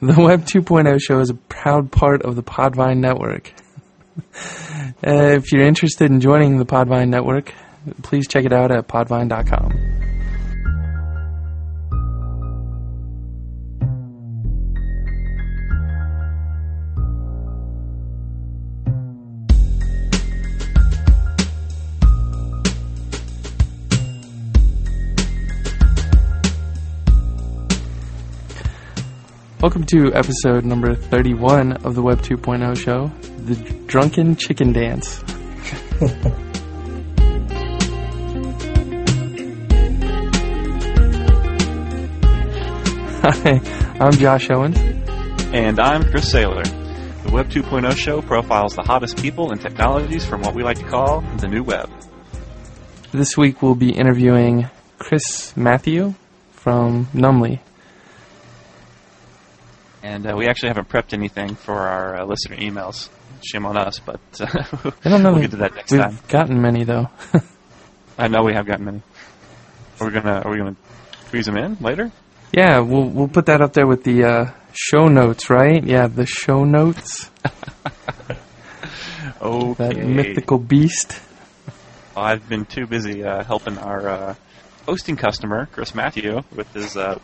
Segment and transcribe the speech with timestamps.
[0.00, 3.52] The Web 2.0 show is a proud part of the Podvine network.
[5.04, 7.52] Uh, if you're interested in joining the Podvine network,
[8.02, 10.11] please check it out at podvine.com.
[29.62, 33.12] Welcome to episode number 31 of the Web 2.0 show,
[33.44, 33.54] The
[33.86, 35.22] Drunken Chicken Dance.
[43.22, 43.60] Hi,
[44.00, 44.76] I'm Josh Owens.
[45.54, 46.64] And I'm Chris Saylor.
[47.22, 50.88] The Web 2.0 show profiles the hottest people and technologies from what we like to
[50.88, 51.88] call the new web.
[53.12, 56.16] This week we'll be interviewing Chris Matthieu
[56.50, 57.60] from Numly.
[60.02, 63.08] And uh, we actually haven't prepped anything for our uh, listener emails.
[63.44, 64.46] Shame on us, but uh,
[65.04, 65.32] I don't know.
[65.32, 66.18] we'll get to that next We've time.
[66.28, 67.08] gotten many though.
[68.18, 69.02] I know we have gotten many.
[70.00, 70.76] Are we gonna Are we gonna
[71.26, 72.10] squeeze them in later?
[72.52, 75.82] yeah, we'll we'll put that up there with the uh, show notes, right?
[75.82, 77.30] Yeah, the show notes.
[79.40, 79.88] Okay.
[79.88, 81.20] That mythical beast.
[82.16, 84.34] I've been too busy uh, helping our uh,
[84.86, 87.18] hosting customer, Chris Matthieu, with his uh,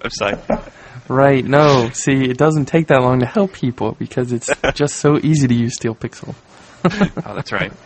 [0.00, 0.72] website.
[1.08, 1.44] Right.
[1.44, 1.90] No.
[1.90, 5.54] See, it doesn't take that long to help people because it's just so easy to
[5.54, 6.34] use Steel Pixel.
[6.84, 7.72] Oh, that's right.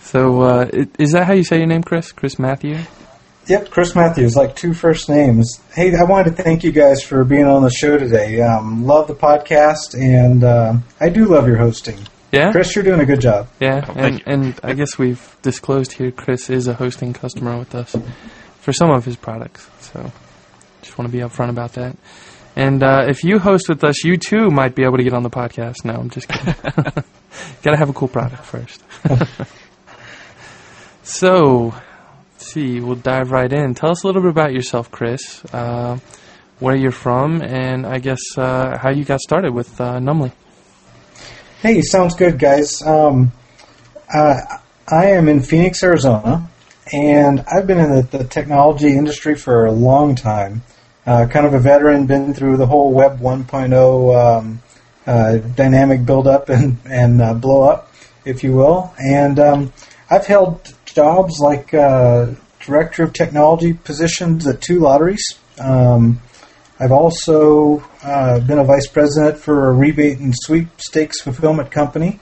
[0.00, 2.12] So, uh, is that how you say your name, Chris?
[2.12, 2.78] Chris Matthieu?
[3.46, 5.60] Yep, Chris Matthews, like two first names.
[5.74, 8.40] Hey, I wanted to thank you guys for being on the show today.
[8.40, 11.98] Um, love the podcast, and uh, I do love your hosting.
[12.32, 12.52] Yeah.
[12.52, 13.48] Chris, you're doing a good job.
[13.60, 13.84] Yeah.
[13.86, 17.94] Oh, and and I guess we've disclosed here Chris is a hosting customer with us
[18.60, 19.68] for some of his products.
[19.80, 20.10] So,
[20.98, 21.96] want to be upfront about that.
[22.56, 25.22] And uh, if you host with us, you too might be able to get on
[25.22, 25.84] the podcast.
[25.84, 26.54] No, I'm just kidding.
[27.62, 28.82] Got to have a cool product first.
[31.04, 31.72] so,
[32.32, 32.80] let's see.
[32.80, 33.74] We'll dive right in.
[33.74, 35.44] Tell us a little bit about yourself, Chris.
[35.52, 35.98] Uh,
[36.58, 40.32] where you're from, and I guess uh, how you got started with uh, Numly.
[41.62, 42.82] Hey, sounds good, guys.
[42.82, 43.32] Um,
[44.12, 44.40] uh,
[44.88, 46.48] I am in Phoenix, Arizona,
[46.92, 50.62] and I've been in the, the technology industry for a long time.
[51.08, 54.60] Uh, kind of a veteran, been through the whole Web 1.0 um,
[55.06, 57.90] uh, dynamic build up and, and uh, blow up,
[58.26, 58.92] if you will.
[58.98, 59.72] And um,
[60.10, 65.24] I've held jobs like uh, director of technology positions at two lotteries.
[65.58, 66.20] Um,
[66.78, 72.20] I've also uh, been a vice president for a rebate and sweepstakes fulfillment company.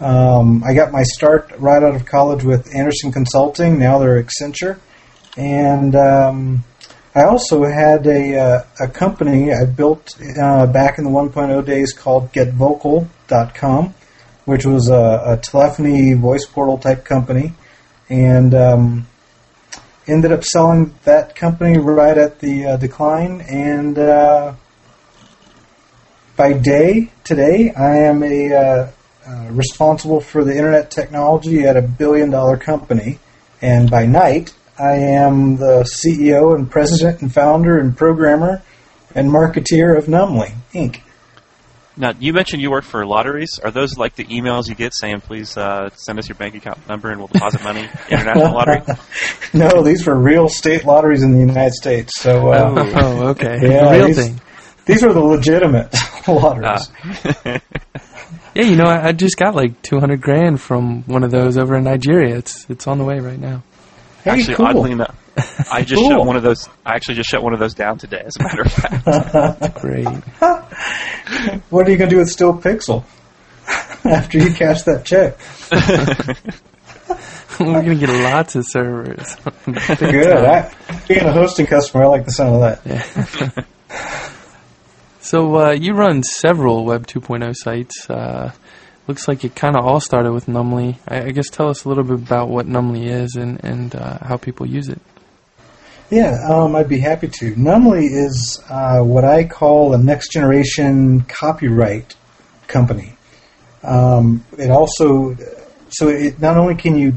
[0.00, 3.78] Um, I got my start right out of college with Andersen Consulting.
[3.78, 4.80] Now they're Accenture,
[5.36, 6.64] and um,
[7.16, 11.94] I also had a uh, a company I built uh, back in the 1.0 days
[11.94, 13.94] called GetVocal.com,
[14.44, 17.54] which was a, a telephony voice portal type company,
[18.10, 19.06] and um,
[20.06, 23.40] ended up selling that company right at the uh, decline.
[23.40, 24.54] And uh,
[26.36, 28.90] by day today, I am a uh,
[29.26, 33.20] uh, responsible for the internet technology at a billion dollar company.
[33.62, 38.62] And by night, I am the CEO and president and founder and programmer
[39.14, 41.00] and marketeer of Numly Inc.
[41.98, 43.58] Now, you mentioned you work for lotteries.
[43.64, 46.86] Are those like the emails you get saying, "Please uh, send us your bank account
[46.86, 47.88] number and we'll deposit money"?
[48.10, 48.82] International lottery.
[49.54, 52.12] no, these were real state lotteries in the United States.
[52.20, 53.58] So uh, Oh, okay.
[53.62, 54.40] Yeah, the real these- thing.
[54.84, 55.94] these are the legitimate
[56.28, 56.90] lotteries.
[57.46, 57.60] Ah.
[58.54, 61.76] Yeah, you know, I, I just got like 200 grand from one of those over
[61.76, 62.36] in Nigeria.
[62.36, 63.62] It's it's on the way right now.
[64.26, 64.66] Hey, actually, cool.
[64.66, 65.16] oddly enough,
[65.72, 66.10] I just Cool.
[66.10, 66.68] shut one of those.
[66.84, 68.22] I actually just shut one of those down today.
[68.26, 70.06] As a matter of fact, Great.
[71.70, 73.04] What are you going to do with Steel Pixel
[74.04, 75.36] after you cash that check?
[77.58, 79.36] We're gonna get lots of servers.
[79.64, 80.30] Big Good.
[80.30, 80.70] time.
[80.88, 83.64] I, being a hosting customer, I like the sound of that.
[85.20, 88.08] So uh, you run several Web 2.0 sites.
[88.10, 88.52] Uh,
[89.06, 90.96] looks like it kind of all started with Numly.
[91.06, 94.18] I, I guess tell us a little bit about what Numly is and and uh,
[94.24, 95.00] how people use it.
[96.10, 97.54] Yeah, um, I'd be happy to.
[97.56, 102.14] Numly is uh, what I call a next generation copyright
[102.68, 103.16] company.
[103.82, 105.36] Um, it also,
[105.88, 107.14] so it not only can you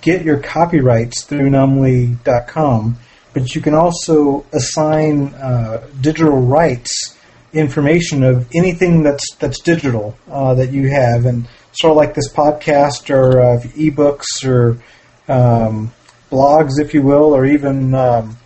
[0.00, 2.98] get your copyrights through Numly.com,
[3.32, 7.17] but you can also assign uh, digital rights
[7.58, 12.32] information of anything that's that's digital uh, that you have, and sort of like this
[12.32, 14.80] podcast or uh, ebooks or
[15.28, 15.92] um,
[16.30, 18.36] blogs, if you will, or even um,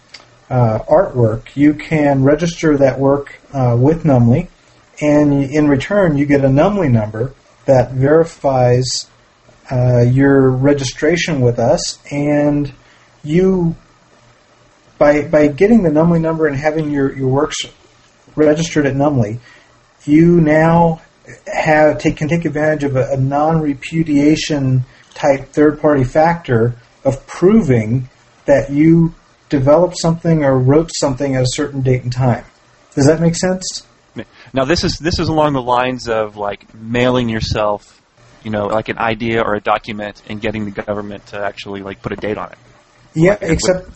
[0.51, 4.49] uh, artwork, you can register that work uh, with Numly,
[5.01, 9.09] and in return, you get a Numly number that verifies
[9.71, 12.73] uh, your registration with us, and
[13.23, 13.77] you
[14.99, 17.57] by by getting the Numly number and having your, your works
[18.37, 19.39] registered at Numly,
[20.05, 21.01] you now
[21.47, 24.85] have take can take advantage of a, a non repudiation
[25.15, 26.75] type third party factor
[27.05, 28.09] of proving
[28.47, 29.15] that you
[29.49, 32.45] developed something or wrote something at a certain date and time.
[32.95, 33.87] Does that make sense?
[34.53, 38.03] Now this is this is along the lines of like mailing yourself,
[38.43, 42.03] you know, like an idea or a document and getting the government to actually like
[42.03, 42.59] put a date on it.
[43.15, 43.91] Yeah, except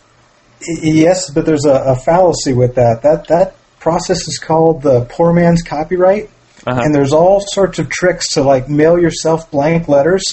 [0.60, 3.02] yes, but there's a, a fallacy with that.
[3.02, 3.56] That that
[3.86, 6.28] process is called the poor man's copyright,
[6.66, 6.80] uh-huh.
[6.82, 10.24] and there's all sorts of tricks to like mail yourself blank letters.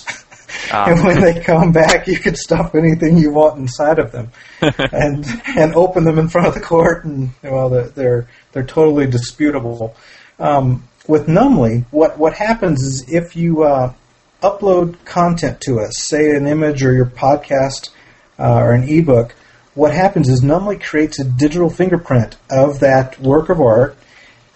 [0.72, 0.90] Um.
[0.90, 5.24] and when they come back, you can stuff anything you want inside of them, and
[5.56, 9.96] and open them in front of the court, and well, they're they're, totally disputable.
[10.40, 13.94] Um, with Numly, what what happens is if you uh,
[14.42, 17.92] upload content to us, say an image or your podcast
[18.40, 19.36] uh, or an ebook,
[19.76, 23.98] what happens is Numly creates a digital fingerprint of that work of art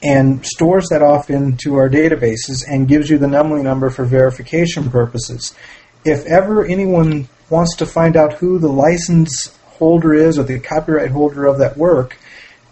[0.04, 4.90] and stores that off into our databases and gives you the Numly number for verification
[4.92, 5.56] purposes.
[6.06, 11.12] If ever anyone wants to find out who the license holder is or the copyright
[11.12, 12.18] holder of that work,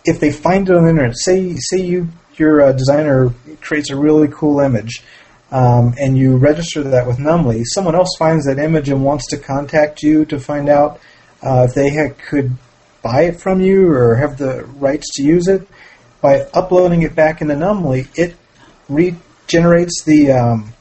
[0.06, 3.96] if they find it on the internet, say say you your uh, designer creates a
[3.96, 5.04] really cool image,
[5.52, 9.38] um, and you register that with Numly, someone else finds that image and wants to
[9.38, 11.00] contact you to find out
[11.46, 12.58] uh, if they ha- could
[13.02, 15.68] buy it from you or have the rights to use it.
[16.22, 18.36] By uploading it back into Numly, it
[18.90, 20.74] regenerates the um,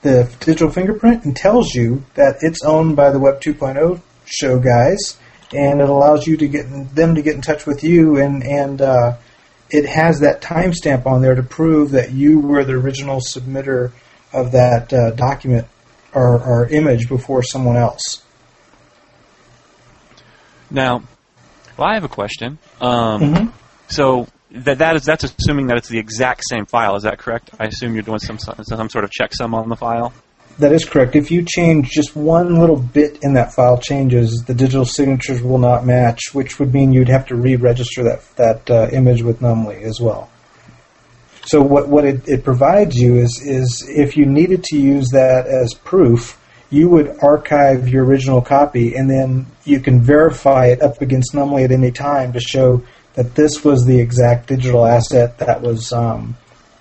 [0.00, 5.18] the digital fingerprint and tells you that it's owned by the Web 2.0 show guys,
[5.52, 8.42] and it allows you to get in, them to get in touch with you, and
[8.42, 9.16] and uh,
[9.70, 13.92] it has that timestamp on there to prove that you were the original submitter
[14.32, 15.66] of that uh, document
[16.14, 18.22] or, or image before someone else.
[20.70, 21.02] Now,
[21.76, 22.58] well, I have a question.
[22.80, 23.48] Um, mm-hmm.
[23.88, 26.96] So that that is that's assuming that it's the exact same file.
[26.96, 27.50] Is that correct?
[27.58, 30.12] I assume you're doing some some sort of checksum on the file.
[30.58, 31.14] That is correct.
[31.14, 35.58] If you change just one little bit in that file changes, the digital signatures will
[35.58, 39.82] not match, which would mean you'd have to re-register that that uh, image with Numly
[39.82, 40.28] as well.
[41.46, 45.46] So what what it, it provides you is is if you needed to use that
[45.46, 46.38] as proof,
[46.70, 51.64] you would archive your original copy and then you can verify it up against Numly
[51.64, 52.82] at any time to show
[53.14, 56.36] that this was the exact digital asset that was um,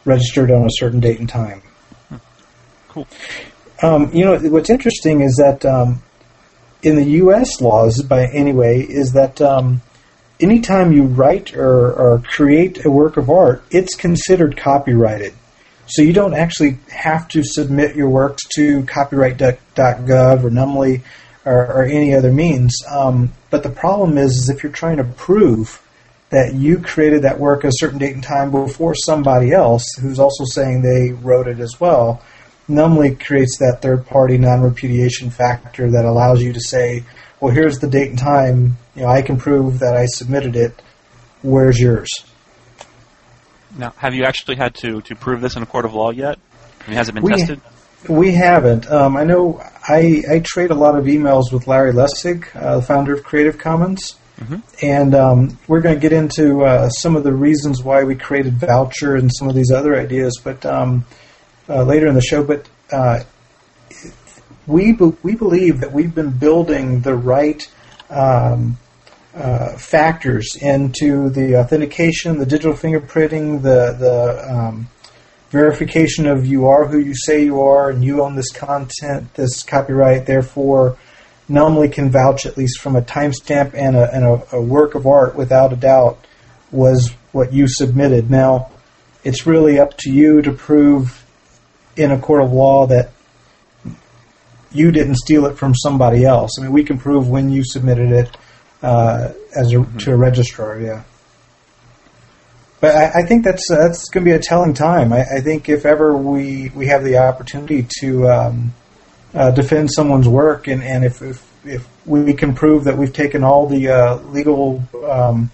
[0.05, 1.61] registered on a certain date and time.
[2.89, 3.07] Cool.
[3.81, 6.01] Um, you know what's interesting is that um,
[6.81, 7.61] in the U.S.
[7.61, 9.81] laws, by anyway, is that um,
[10.39, 15.33] anytime you write or, or create a work of art, it's considered copyrighted.
[15.87, 21.01] So you don't actually have to submit your works to copyright.gov or Numly
[21.45, 22.75] or, or any other means.
[22.89, 25.81] Um, but the problem is, is if you're trying to prove
[26.29, 30.43] that you created that work a certain date and time before somebody else who's also
[30.43, 32.21] saying they wrote it as well,
[32.67, 37.05] Numly creates that third party non repudiation factor that allows you to say,
[37.39, 38.77] well, here's the date and time.
[38.93, 40.81] You know, I can prove that I submitted it.
[41.43, 42.09] Where's yours?
[43.77, 46.39] Now, have you actually had to, to prove this in a court of law yet?
[46.81, 47.61] I mean, has it been we, tested?
[48.09, 48.89] We haven't.
[48.89, 52.81] Um, I know I, I trade a lot of emails with Larry Lessig, uh, the
[52.81, 54.15] founder of Creative Commons.
[54.39, 54.85] Mm-hmm.
[54.85, 58.53] And um, we're going to get into uh, some of the reasons why we created
[58.53, 61.05] Voucher and some of these other ideas, but um,
[61.67, 62.43] uh, later in the show.
[62.43, 63.23] But uh,
[64.67, 67.67] we be- we believe that we've been building the right
[68.11, 68.77] um,
[69.37, 74.89] uh, factors into the authentication, the digital fingerprinting, the the um,
[75.49, 79.63] verification of you are who you say you are, and you own this content, this
[79.63, 80.25] copyright.
[80.25, 80.97] Therefore,
[81.49, 85.05] Numly can vouch at least from a timestamp and, a, and a, a work of
[85.05, 86.25] art, without a doubt,
[86.71, 88.29] was what you submitted.
[88.29, 88.71] Now,
[89.23, 91.25] it's really up to you to prove
[91.95, 93.11] in a court of law that
[94.71, 96.51] you didn't steal it from somebody else.
[96.59, 98.35] I mean, we can prove when you submitted it
[98.81, 99.97] uh, as a, mm-hmm.
[99.97, 100.79] to a registrar.
[100.79, 101.03] Yeah,
[102.79, 105.13] but I, I think that's uh, that's going to be a telling time.
[105.13, 108.73] I, I, think if ever we we have the opportunity to um,
[109.33, 113.43] uh, defend someone's work, and, and if, if, if we can prove that we've taken
[113.43, 115.51] all the uh, legal um,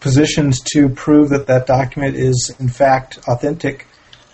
[0.00, 3.86] positions to prove that that document is in fact authentic.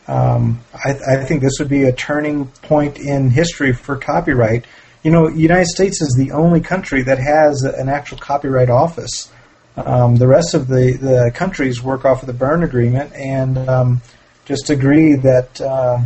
[0.09, 4.65] Um, I, I, think this would be a turning point in history for copyright
[5.03, 9.31] you know, United States is the only country that has an actual copyright office.
[9.77, 14.03] Um, the rest of the, the countries work off of the Berne Agreement and um,
[14.45, 16.01] just agree that uh,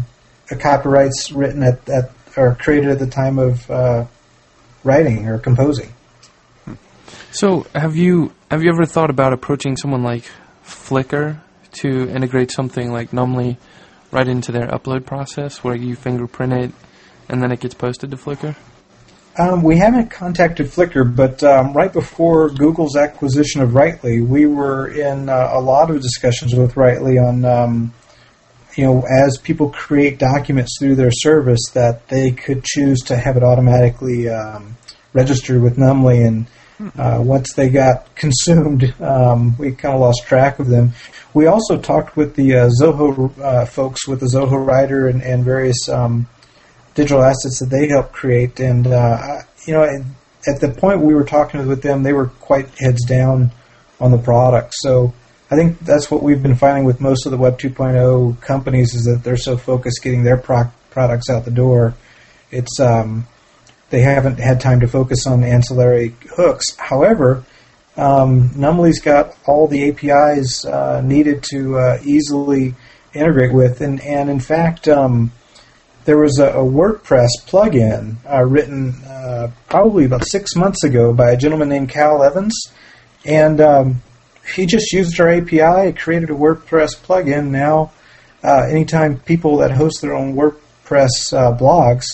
[0.50, 4.04] a copyright's written at, at or created at the time of uh,
[4.82, 5.92] writing or composing.
[7.30, 10.24] So, have you have you ever thought about approaching someone like
[10.64, 11.40] Flickr
[11.80, 13.56] to integrate something like Numly
[14.12, 16.72] right into their upload process, where you fingerprint it
[17.28, 18.54] and then it gets posted to Flickr?
[19.36, 24.86] Um, we haven't contacted Flickr, but um, right before Google's acquisition of Writely, we were
[24.86, 27.92] in uh, a lot of discussions with Writely on, um,
[28.76, 33.36] you know, as people create documents through their service, that they could choose to have
[33.36, 34.76] it automatically um,
[35.12, 36.24] registered with Numly.
[36.24, 36.46] And
[36.96, 40.92] uh, once they got consumed, um, we kind of lost track of them.
[41.32, 45.44] We also talked with the uh, Zoho uh, folks, with the Zoho Writer and, and
[45.44, 46.28] various um,
[46.94, 48.60] digital assets that they help create.
[48.60, 52.68] And uh, you know, at the point we were talking with them, they were quite
[52.78, 53.50] heads down
[54.00, 54.74] on the product.
[54.76, 55.12] So
[55.50, 59.04] I think that's what we've been finding with most of the Web 2.0 companies is
[59.04, 61.94] that they're so focused getting their pro- products out the door.
[62.50, 63.26] It's um,
[63.90, 66.76] they haven't had time to focus on ancillary hooks.
[66.76, 67.44] However,
[67.96, 72.74] um, Numly's got all the APIs uh, needed to uh, easily
[73.12, 74.88] integrate with, and and in fact.
[74.88, 75.32] Um,
[76.04, 81.30] there was a, a WordPress plugin uh, written uh, probably about six months ago by
[81.30, 82.72] a gentleman named Cal Evans,
[83.24, 84.02] and um,
[84.54, 87.48] he just used our API, created a WordPress plugin.
[87.48, 87.92] Now,
[88.42, 92.04] uh, anytime people that host their own WordPress uh, blogs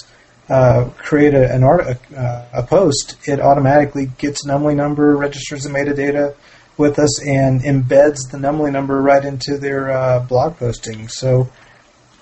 [0.48, 5.70] uh, create a, an art, a, a, post, it automatically gets Numly number, registers the
[5.70, 6.34] metadata
[6.76, 11.08] with us, and embeds the Numly number right into their uh, blog posting.
[11.08, 11.50] So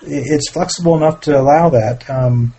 [0.01, 2.09] it's flexible enough to allow that.
[2.09, 2.53] Um,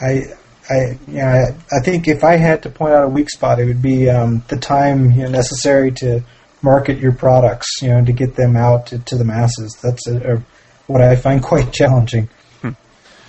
[0.00, 0.24] I,
[0.70, 3.58] I, you know, I, I, think if I had to point out a weak spot,
[3.58, 6.22] it would be um, the time you know, necessary to
[6.62, 9.76] market your products, you know, to get them out to, to the masses.
[9.82, 10.42] That's a, a,
[10.86, 12.28] what I find quite challenging.
[12.62, 12.70] Hmm.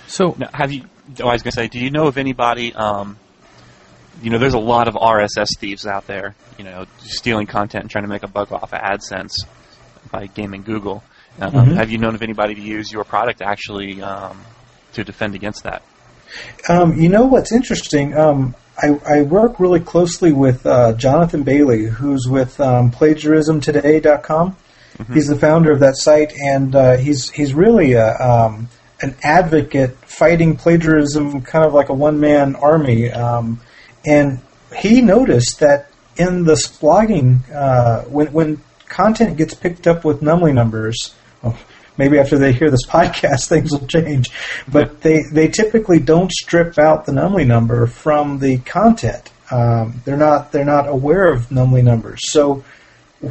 [0.06, 0.84] So, now, have you?
[1.20, 2.72] Oh, I was going to say, do you know of anybody?
[2.72, 3.18] Um,
[4.22, 6.34] you know, there's a lot of RSS thieves out there.
[6.58, 9.32] You know, stealing content and trying to make a buck off of AdSense
[10.10, 11.02] by gaming Google.
[11.38, 11.72] Um, mm-hmm.
[11.72, 14.40] Have you known of anybody to use your product actually um,
[14.92, 15.82] to defend against that?
[16.68, 18.16] Um, you know what's interesting?
[18.16, 24.56] Um, I, I, work really closely with uh, Jonathan Bailey, who's with um, plagiarismtoday.com.
[24.98, 25.14] Mm-hmm.
[25.14, 28.68] He's the founder of that site, and uh, he's he's really a, um,
[29.00, 33.10] an advocate fighting plagiarism, kind of like a one man army.
[33.10, 33.60] Um,
[34.06, 34.40] and
[34.76, 40.52] he noticed that in the blogging, uh, when when content gets picked up with Numly
[40.52, 41.14] numbers,
[41.96, 44.30] maybe after they hear this podcast, things will change.
[44.66, 49.30] But they, they typically don't strip out the numly number from the content.
[49.50, 52.20] Um, they're not they're not aware of numly numbers.
[52.30, 52.64] So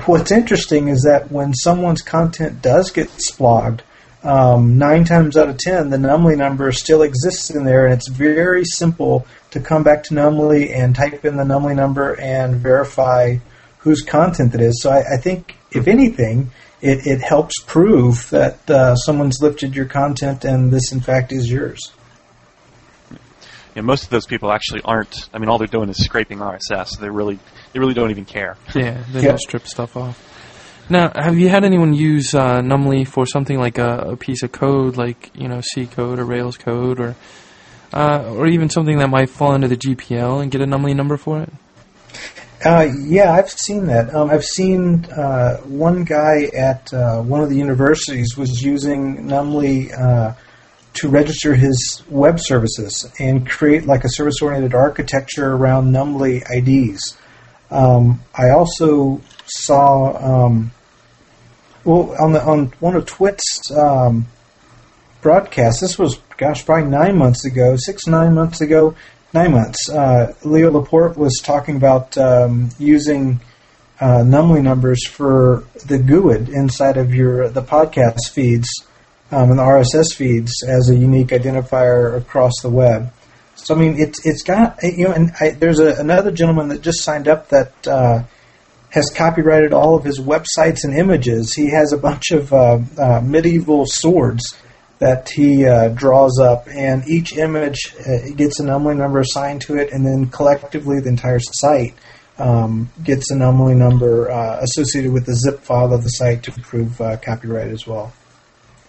[0.06, 3.82] what's interesting is that when someone's content does get splogged,
[4.24, 8.10] um, nine times out of ten, the numly number still exists in there, and it's
[8.10, 13.38] very simple to come back to numly and type in the numly number and verify
[13.80, 14.82] whose content it is.
[14.82, 16.51] So I, I think, if anything,
[16.82, 21.52] it, it helps prove that uh, someone's lifted your content and this, in fact, is
[21.52, 21.92] yours.
[23.76, 25.30] Yeah, most of those people actually aren't.
[25.34, 27.00] I mean, all they're doing is scraping RSS.
[27.00, 27.40] They really,
[27.74, 28.58] they really don't even care.
[28.76, 30.26] Yeah, they don't strip stuff off.
[30.90, 34.52] Now, have you had anyone use uh, Numly for something like a, a, piece of
[34.52, 37.16] code, like you know C code or Rails code, or
[37.94, 41.18] uh, or even something that might fall under the GPL and get a Numly number
[41.18, 41.54] for it?
[42.63, 44.13] Uh, yeah, I've seen that.
[44.13, 49.98] Um, I've seen uh, one guy at uh, one of the universities was using Numly
[49.98, 50.34] uh,
[50.96, 57.18] to register his web services and create like a service-oriented architecture around Numly IDs.
[57.72, 60.72] Um, I also saw, um,
[61.86, 64.28] well, on the on one of Twit's um,
[65.22, 65.80] broadcasts.
[65.80, 68.96] This was, gosh, probably nine months ago, six nine months ago
[69.34, 69.90] nine months.
[69.90, 73.40] Uh, Leo Laporte was talking about um, using
[74.00, 78.70] uh, Numly numbers for the GUID inside of your the podcast feeds
[79.32, 83.12] um, and the RSS feeds as a unique identifier across the web.
[83.56, 86.82] So I mean, it's it's got you know, and I, there's a, another gentleman that
[86.82, 88.24] just signed up that uh,
[88.90, 91.54] has copyrighted all of his websites and images.
[91.54, 94.56] He has a bunch of uh, uh, medieval swords
[95.00, 99.77] that he uh, draws up, and each image uh, gets a Numly number assigned to
[99.77, 101.94] it, and then collectively the entire site
[102.38, 106.51] um, gets a Numly number uh, associated with the zip file of the site to
[106.51, 108.13] prove uh, copyright as well.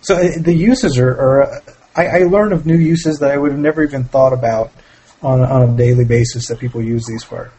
[0.02, 1.62] So uh, the uses are, are
[1.94, 4.72] I, I, learn of new uses that I would have never even thought about
[5.22, 7.52] on, on a daily basis that people use these for.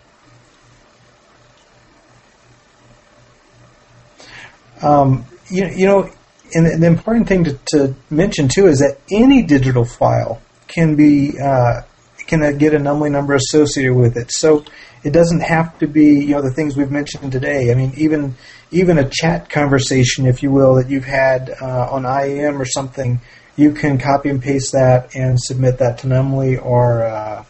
[4.81, 6.09] Um, you, you know,
[6.53, 11.39] and the, important thing to, to mention too is that any digital file can be
[11.39, 11.81] uh,
[12.27, 14.31] can get a numly number associated with it.
[14.31, 14.63] So
[15.03, 17.71] it doesn't have to be you know the things we've mentioned today.
[17.71, 18.35] I mean, even
[18.71, 23.19] even a chat conversation, if you will, that you've had uh, on IAM or something,
[23.55, 27.43] you can copy and paste that and submit that to Numly or uh,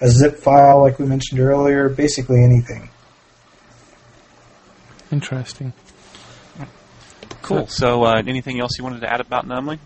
[0.00, 1.88] a zip file, like we mentioned earlier.
[1.88, 2.90] Basically anything.
[5.10, 5.74] Interesting.
[7.42, 7.66] Cool.
[7.66, 9.78] So, uh, anything else you wanted to add about Numly?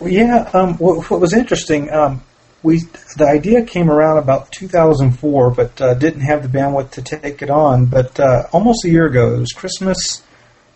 [0.00, 0.48] Well, yeah.
[0.52, 2.22] Um, what, what was interesting, um,
[2.62, 2.80] we
[3.16, 7.50] the idea came around about 2004, but uh, didn't have the bandwidth to take it
[7.50, 7.86] on.
[7.86, 10.22] But uh, almost a year ago, it was Christmas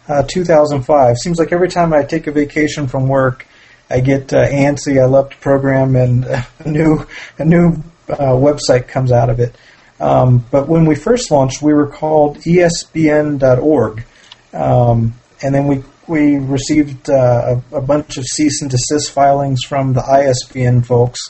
[0.08, 1.18] uh, 2005.
[1.18, 3.46] Seems like every time I take a vacation from work,
[3.90, 5.00] I get uh, antsy.
[5.00, 7.06] I love to program, and a new
[7.38, 9.54] a new uh, website comes out of it.
[10.00, 14.04] Um, but when we first launched, we were called ESBN.org,
[14.52, 19.60] um, and then we we received uh, a, a, bunch of cease and desist filings
[19.62, 21.20] from the ISBN folks,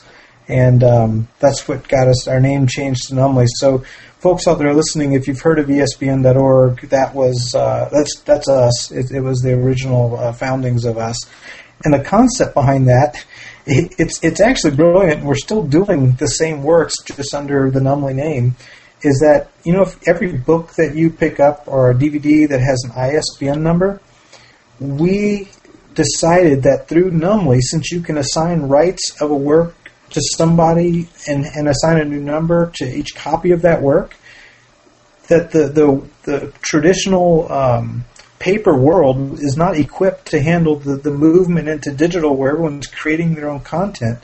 [0.47, 3.45] and um, that's what got us our name changed to Numly.
[3.47, 3.83] So,
[4.19, 8.91] folks out there listening, if you've heard of ESBN.org, that was uh, that's that's us.
[8.91, 11.17] It, it was the original uh, foundings of us,
[11.83, 13.23] and the concept behind that.
[13.65, 15.23] It, it's it's actually brilliant.
[15.23, 18.55] We're still doing the same works just under the Numly name.
[19.03, 22.59] Is that you know if every book that you pick up or a DVD that
[22.59, 24.01] has an ISBN number,
[24.83, 25.47] we
[25.93, 29.75] decided that through Numly, since you can assign rights of a work
[30.11, 34.15] to somebody and, and assign a new number to each copy of that work,
[35.27, 38.05] that the the, the traditional um,
[38.39, 43.35] paper world is not equipped to handle the, the movement into digital where everyone's creating
[43.35, 44.19] their own content.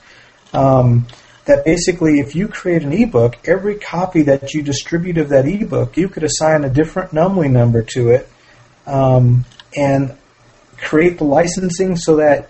[0.54, 1.08] Um,
[1.46, 5.98] that basically, if you create an ebook, every copy that you distribute of that ebook,
[5.98, 8.30] you could assign a different Numly number to it,
[8.86, 10.16] um, and
[10.82, 12.50] create the licensing so that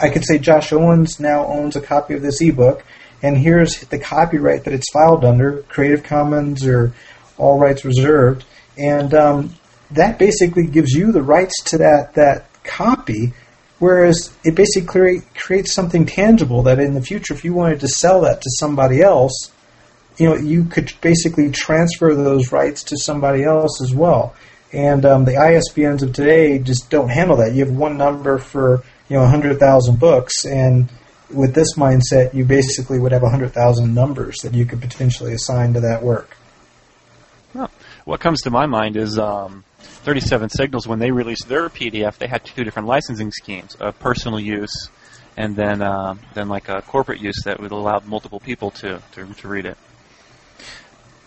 [0.00, 2.84] I could say Josh Owens now owns a copy of this ebook,
[3.22, 6.92] and here's the copyright that it's filed under Creative Commons or
[7.38, 8.44] all rights reserved,
[8.76, 9.54] and um,
[9.90, 13.32] that basically gives you the rights to that that copy.
[13.78, 18.22] Whereas it basically creates something tangible that in the future, if you wanted to sell
[18.22, 19.52] that to somebody else,
[20.16, 24.34] you know, you could basically transfer those rights to somebody else as well.
[24.76, 27.54] And um, the ISBNs of today just don't handle that.
[27.54, 30.90] You have one number for you know 100,000 books, and
[31.32, 35.80] with this mindset, you basically would have 100,000 numbers that you could potentially assign to
[35.80, 36.36] that work.
[37.54, 37.70] Well,
[38.04, 42.26] what comes to my mind is um, 37 Signals when they released their PDF, they
[42.26, 44.90] had two different licensing schemes: a personal use,
[45.38, 49.24] and then uh, then like a corporate use that would allow multiple people to, to
[49.24, 49.78] to read it.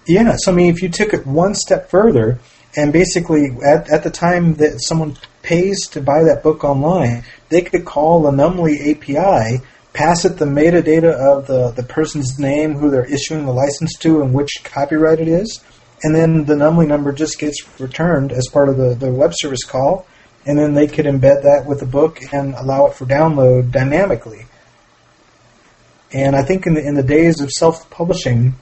[0.06, 2.40] Yeah, so I mean, if you took it one step further,
[2.76, 7.62] and basically at, at the time that someone pays to buy that book online, they
[7.62, 12.92] could call the Numly API, pass it the metadata of the, the person's name, who
[12.92, 15.64] they're issuing the license to, and which copyright it is,
[16.04, 19.64] and then the Numly number just gets returned as part of the, the web service
[19.64, 20.08] call,
[20.46, 24.46] and then they could embed that with the book and allow it for download dynamically.
[26.12, 28.56] And I think in the in the days of self publishing,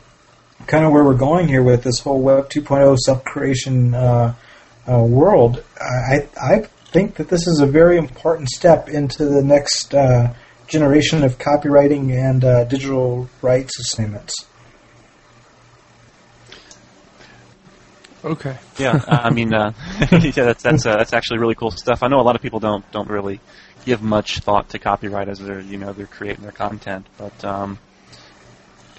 [0.66, 4.34] kind of where we're going here with this whole Web 2.0 self creation uh,
[4.90, 9.94] uh, world, I, I think that this is a very important step into the next
[9.94, 10.34] uh,
[10.68, 14.34] generation of copyrighting and uh, digital rights assignments.
[18.24, 18.58] Okay.
[18.78, 19.74] Yeah, I mean, uh,
[20.12, 22.04] yeah, that's that's uh, that's actually really cool stuff.
[22.04, 23.40] I know a lot of people don't don't really
[23.86, 27.80] give much thought to copyright as they're you know they're creating their content, but um,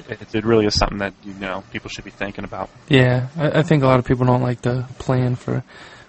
[0.09, 2.71] it, it really is something that you know people should be thinking about.
[2.89, 5.65] Yeah, I, I think a lot of people don't like to plan for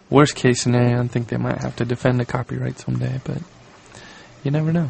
[0.10, 3.38] worst case scenario and think they might have to defend a copyright someday, but
[4.44, 4.90] you never know.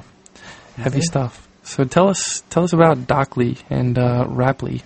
[0.76, 1.48] Heavy stuff.
[1.64, 4.82] So tell us tell us about Dockley and uh, Raply.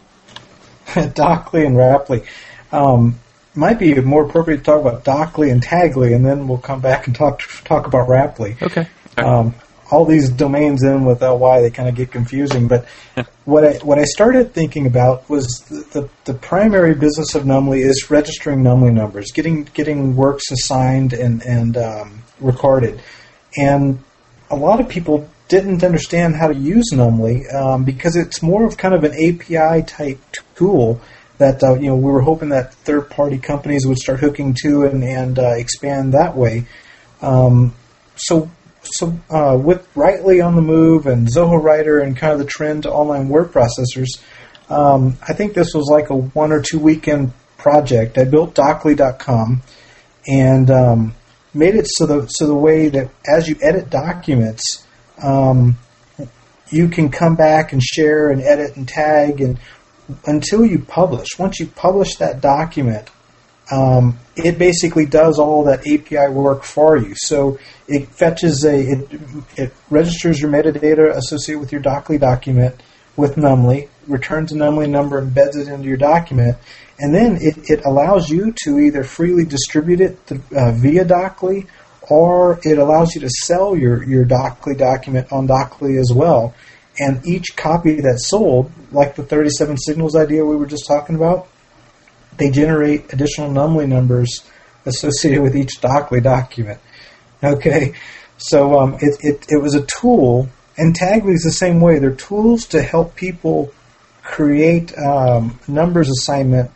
[0.86, 2.26] Dockley and Raply.
[2.72, 3.20] Um,
[3.56, 7.08] might be more appropriate to talk about Dockley and Tagly, and then we'll come back
[7.08, 8.58] and talk talk about Raply.
[8.62, 8.88] Okay.
[9.18, 9.54] Um,
[9.94, 12.68] all these domains in with ly they kind of get confusing.
[12.68, 12.86] But
[13.46, 17.84] what I what I started thinking about was the, the, the primary business of Numly
[17.84, 23.02] is registering Numly numbers, getting getting works assigned and and um, recorded,
[23.58, 24.00] and
[24.50, 28.78] a lot of people didn't understand how to use Numly um, because it's more of
[28.78, 30.20] kind of an API type
[30.56, 31.00] tool
[31.38, 34.84] that uh, you know we were hoping that third party companies would start hooking to
[34.84, 36.66] and and uh, expand that way.
[37.22, 37.76] Um,
[38.16, 38.50] so
[38.84, 42.84] so uh, with Writely on the move and Zoho Writer and kind of the trend
[42.84, 44.22] to online word processors,
[44.70, 48.18] um, I think this was like a one or two weekend project.
[48.18, 49.62] I built Dockley.com,
[50.28, 51.16] and um,
[51.54, 54.86] made it so the so the way that as you edit documents,
[55.22, 55.78] um,
[56.70, 59.60] you can come back and share and edit and tag and
[60.26, 61.28] until you publish.
[61.40, 63.10] Once you publish that document,
[63.72, 67.14] um, it basically does all that API work for you.
[67.16, 69.22] So it fetches a it,
[69.56, 72.82] it registers your metadata associated with your Dockley document
[73.16, 76.58] with Numly, returns a Numly number, embeds it into your document,
[77.00, 81.68] and then it, it allows you to either freely distribute it uh, via Dockley
[82.10, 86.54] or it allows you to sell your, your Dockley document on Dockley as well.
[87.00, 91.48] And each copy that's sold, like the 37 signals idea we were just talking about,
[92.38, 94.44] they generate additional Numly numbers
[94.86, 96.80] associated with each Dockley document.
[97.44, 97.94] Okay,
[98.38, 102.00] so um, it, it, it was a tool, and Tagly is the same way.
[102.00, 103.72] They're tools to help people
[104.24, 106.72] create um, numbers assignment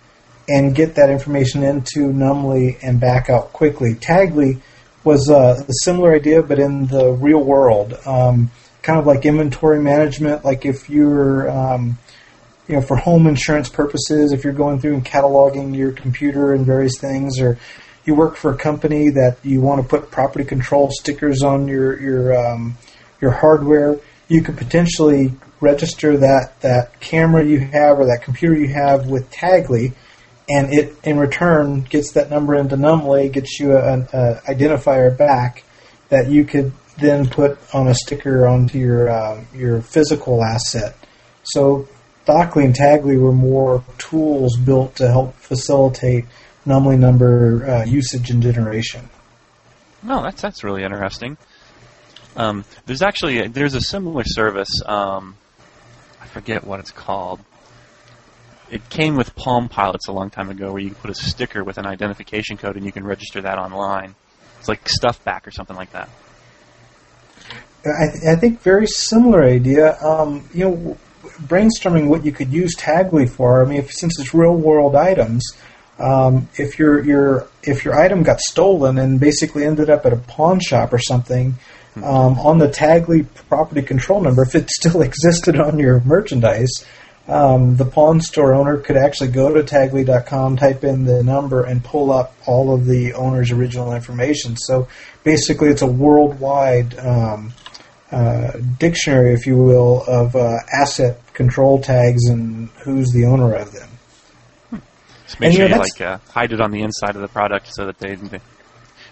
[0.49, 3.95] and get that information into Numly and back out quickly.
[3.95, 4.61] Tagly
[5.03, 9.81] was uh, a similar idea, but in the real world, um, kind of like inventory
[9.81, 10.45] management.
[10.45, 11.97] Like if you're, um,
[12.67, 16.65] you know, for home insurance purposes, if you're going through and cataloging your computer and
[16.65, 17.57] various things, or
[18.05, 21.99] you work for a company that you want to put property control stickers on your
[21.99, 22.77] your um,
[23.21, 28.67] your hardware, you could potentially register that that camera you have or that computer you
[28.67, 29.93] have with Tagly
[30.49, 35.63] and it in return gets that number into Numly, gets you an identifier back
[36.09, 40.95] that you could then put on a sticker onto your uh, your physical asset.
[41.43, 41.87] So
[42.27, 46.25] Dockley and Tagly were more tools built to help facilitate
[46.65, 49.09] Numly number uh, usage and generation.
[50.03, 51.37] No, that's that's really interesting.
[52.35, 54.69] Um, there's actually a, there's a similar service.
[54.85, 55.37] Um,
[56.21, 57.39] I forget what it's called
[58.69, 61.63] it came with Palm Pilots a long time ago, where you can put a sticker
[61.63, 64.15] with an identification code and you can register that online.
[64.59, 66.09] It's like StuffBack or something like that.
[67.85, 69.97] I, th- I think very similar idea.
[70.01, 70.97] Um, you know,
[71.47, 73.63] brainstorming what you could use Tagly for.
[73.63, 75.43] I mean, if, since it's real world items,
[75.99, 80.17] um, if your your if your item got stolen and basically ended up at a
[80.17, 81.55] pawn shop or something,
[81.93, 82.03] hmm.
[82.03, 86.85] um, on the Tagly property control number, if it still existed on your merchandise,
[87.27, 91.83] um, the pawn store owner could actually go to tagly.com, type in the number, and
[91.83, 94.55] pull up all of the owner's original information.
[94.55, 94.87] So
[95.23, 97.53] basically, it's a worldwide um,
[98.77, 104.81] dictionary, if you will, of uh, asset control tags and who's the owner of them.
[105.25, 107.27] Just make and, sure you, know, like uh, hide it on the inside of the
[107.27, 108.39] product so that they, they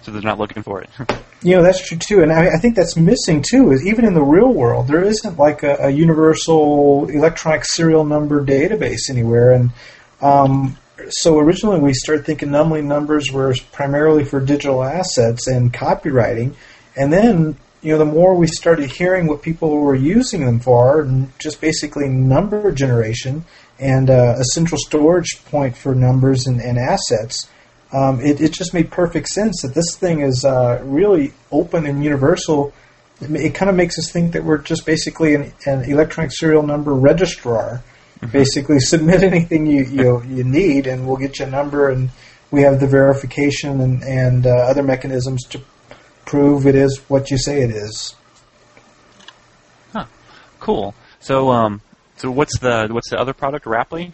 [0.02, 0.90] so they're not looking for it.
[1.42, 3.72] you know, that's true too, and I, I, think that's missing too.
[3.72, 8.46] Is even in the real world, there isn't like a, a universal electronic serial number
[8.46, 9.72] database anywhere, and
[10.22, 10.78] um,
[11.10, 16.56] so originally we started thinking Numly numbers were primarily for digital assets and copyrighting,
[16.96, 21.10] and then you know the more we started hearing what people were using them for,
[21.40, 23.46] just basically number generation
[23.80, 27.48] and uh, a central storage point for numbers and, and assets
[27.96, 32.04] um, it, it just made perfect sense that this thing is uh, really open and
[32.04, 32.74] universal.
[33.22, 36.64] It, it kind of makes us think that we're just basically an, an electronic serial
[36.64, 37.84] number registrar.
[38.20, 38.32] Mm-hmm.
[38.32, 42.10] Basically, submit anything you, you you need, and we'll get you a number, and
[42.52, 45.62] we have the verification and and uh, other mechanisms to
[46.26, 48.16] prove it is what you say it is.
[49.94, 50.06] Huh.
[50.60, 50.96] Cool.
[51.20, 51.82] So, um,
[52.18, 54.12] so what's the what's the other product, Raply?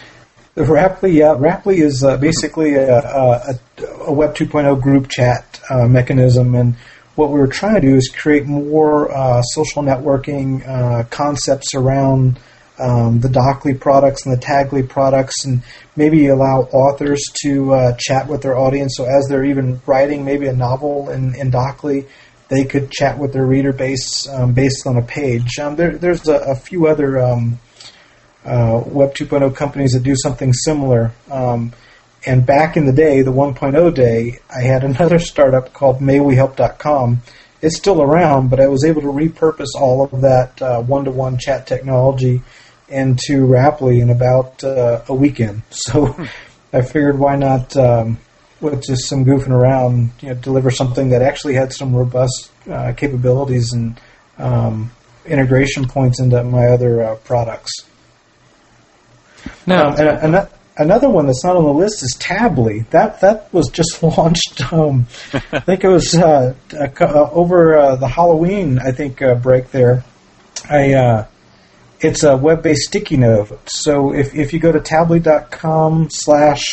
[0.54, 3.60] The Raply, yeah, Raply is uh, basically a, a,
[4.06, 6.76] a, Web 2.0 group chat uh, mechanism, and
[7.16, 12.38] what we were trying to do is create more uh, social networking uh, concepts around
[12.82, 15.62] um, the Dockley products and the Tagly products, and
[15.96, 18.96] maybe allow authors to uh, chat with their audience.
[18.98, 22.08] So as they're even writing maybe a novel in, in Dockley,
[22.50, 25.60] they could chat with their reader base um, based on a page.
[25.60, 27.60] Um, there, there's a, a, few other um,
[28.44, 31.14] uh, Web 2.0 companies that do something similar.
[31.30, 31.74] Um,
[32.26, 37.22] and back in the day, the 1.0 day, I had another startup called MayWeHelp.com.
[37.62, 41.38] It's still around, but I was able to repurpose all of that one to one
[41.38, 42.42] chat technology
[42.92, 45.64] into Raply in about uh, a weekend.
[45.72, 46.26] So hmm.
[46.74, 48.18] I figured why not, um,
[48.62, 52.94] with just some goofing around, you know, deliver something that actually had some robust uh,
[52.94, 54.00] capabilities and
[54.38, 54.92] um,
[55.26, 57.72] integration points into my other uh, products.
[59.66, 59.88] No.
[59.88, 62.82] Um, and, and another one that's not on the list is Tably.
[62.92, 64.72] That that was just launched.
[64.74, 68.80] Um, I think it was uh, uh, over uh, the Halloween.
[68.80, 70.04] I think uh, break there.
[70.70, 71.26] I uh,
[72.02, 73.70] it's a web-based sticky note.
[73.70, 76.64] So if if you go to tably.com slash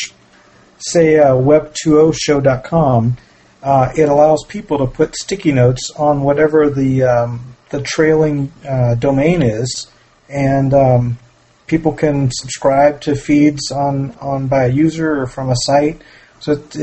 [0.78, 3.16] say uh, web20show.com
[3.62, 8.94] uh, it allows people to put sticky notes on whatever the um, the trailing uh,
[8.94, 9.90] domain is,
[10.28, 11.18] and um,
[11.66, 16.00] people can subscribe to feeds on, on by a user or from a site.
[16.40, 16.76] So it,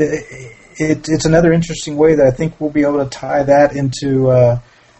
[0.78, 4.30] it, it's another interesting way that I think we'll be able to tie that into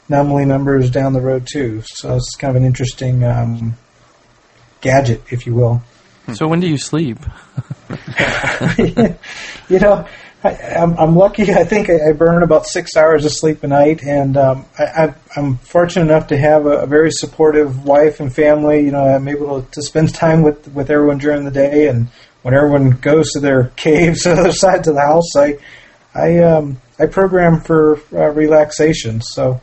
[0.08, 1.82] Numly numbers down the road too.
[1.84, 3.76] So it's kind of an interesting um,
[4.80, 5.82] gadget, if you will.
[6.34, 7.18] So when do you sleep?
[8.78, 10.06] you know,
[10.42, 11.52] I, am I'm lucky.
[11.52, 15.14] I think I, I, burn about six hours of sleep a night, and um, I,
[15.36, 18.84] am fortunate enough to have a, a, very supportive wife and family.
[18.84, 22.08] You know, I'm able to, to, spend time with with everyone during the day, and
[22.42, 25.58] when everyone goes to their caves the other sides of the house, I
[26.14, 29.20] I um, I program for uh, relaxation.
[29.22, 29.60] So.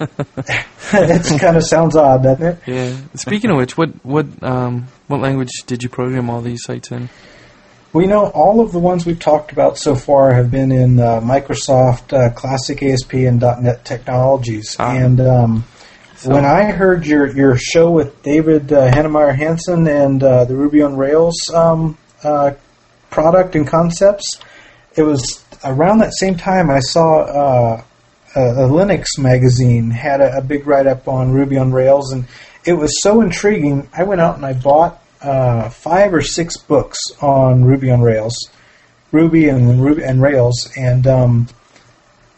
[0.00, 2.58] It kind of sounds odd, doesn't it?
[2.66, 2.96] Yeah.
[3.14, 7.08] Speaking of which, what what um, what language did you program all these sites in?
[7.96, 11.00] Well, you know, all of the ones we've talked about so far have been in
[11.00, 14.76] uh, Microsoft uh, Classic ASP and .NET technologies.
[14.78, 14.94] Ah.
[14.94, 15.64] And um,
[16.16, 16.30] so.
[16.30, 20.82] when I heard your, your show with David uh, Heinemeier Hansson and uh, the Ruby
[20.82, 22.52] on Rails um, uh,
[23.08, 24.40] product and concepts,
[24.94, 27.84] it was around that same time I saw uh,
[28.36, 32.26] a, a, Linux magazine had a, a big write up on Ruby on Rails, and
[32.64, 33.88] it was so intriguing.
[33.92, 38.36] I went out and I bought uh, five or six books on Ruby on Rails,
[39.10, 41.48] Ruby and Ruby and Rails, and um,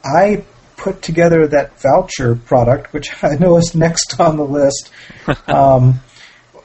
[0.05, 0.45] I
[0.77, 4.91] put together that voucher product, which I know is next on the list.
[5.49, 6.01] um,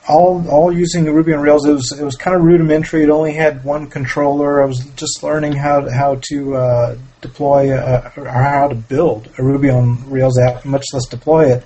[0.08, 1.66] all all using Ruby on Rails.
[1.66, 3.04] It was it was kind of rudimentary.
[3.04, 4.62] It only had one controller.
[4.62, 9.30] I was just learning how to, how to uh, deploy a, or how to build
[9.38, 11.66] a Ruby on Rails app, much less deploy it.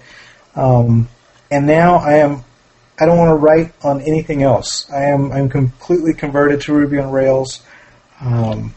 [0.55, 1.09] Um,
[1.49, 2.43] and now I am
[2.99, 4.89] I don't want to write on anything else.
[4.91, 7.61] I am I'm completely converted to Ruby on Rails.
[8.19, 8.73] Um,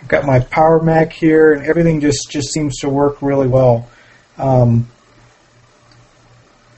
[0.00, 3.88] I've got my Power Mac here, and everything just just seems to work really well.
[4.36, 4.88] Um,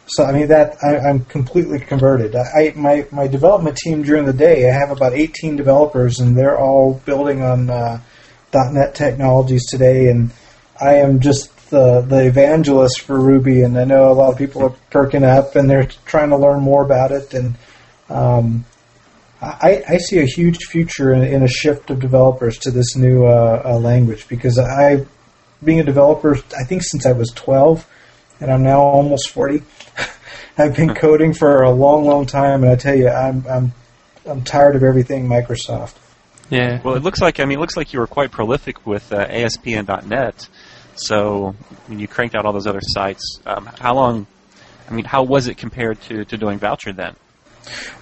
[0.06, 2.36] so I mean that I, am completely converted.
[2.36, 6.58] I, my my development team during the day, I have about 18 developers, and they're
[6.58, 8.00] all building on uh,
[8.52, 10.30] .NET technologies today, and
[10.80, 14.62] I am just the the evangelist for Ruby, and I know a lot of people
[14.62, 17.34] are perking up and they're trying to learn more about it.
[17.34, 17.56] And
[18.08, 18.64] um,
[19.40, 23.26] I, I see a huge future in, in, a shift of developers to this new
[23.26, 25.04] uh, uh, language because I,
[25.62, 27.86] being a developer, I think since I was 12,
[28.40, 29.62] and I'm now almost 40.
[30.56, 33.72] I've been coding for a long, long time, and I tell you, I'm I'm
[34.26, 35.94] I'm tired of everything Microsoft.
[36.50, 36.80] Yeah.
[36.82, 39.26] Well, it looks like I mean, it looks like you were quite prolific with uh,
[39.28, 40.48] ASP and .NET.
[40.96, 41.54] So
[41.86, 44.26] when you cranked out all those other sites, um, how long?
[44.88, 47.16] I mean, how was it compared to, to doing Voucher then?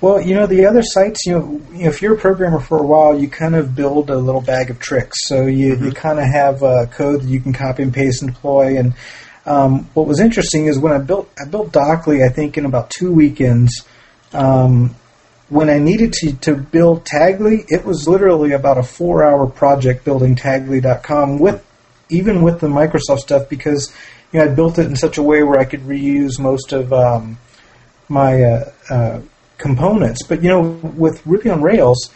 [0.00, 3.16] Well, you know, the other sites, you know, if you're a programmer for a while,
[3.16, 5.18] you kind of build a little bag of tricks.
[5.28, 5.84] So you, mm-hmm.
[5.86, 8.78] you kind of have uh, code that you can copy and paste and deploy.
[8.78, 8.94] And
[9.44, 12.90] um, what was interesting is when I built I built Dockley, I think in about
[12.90, 13.86] two weekends.
[14.32, 14.94] Um,
[15.48, 20.04] when I needed to, to build Tagly, it was literally about a four hour project
[20.04, 21.62] building Tagly.com with
[22.08, 23.94] even with the Microsoft stuff because
[24.32, 26.92] you know I built it in such a way where I could reuse most of
[26.92, 27.38] um,
[28.08, 29.20] my uh, uh,
[29.58, 30.22] components.
[30.26, 32.10] But you know, with Ruby on Rails,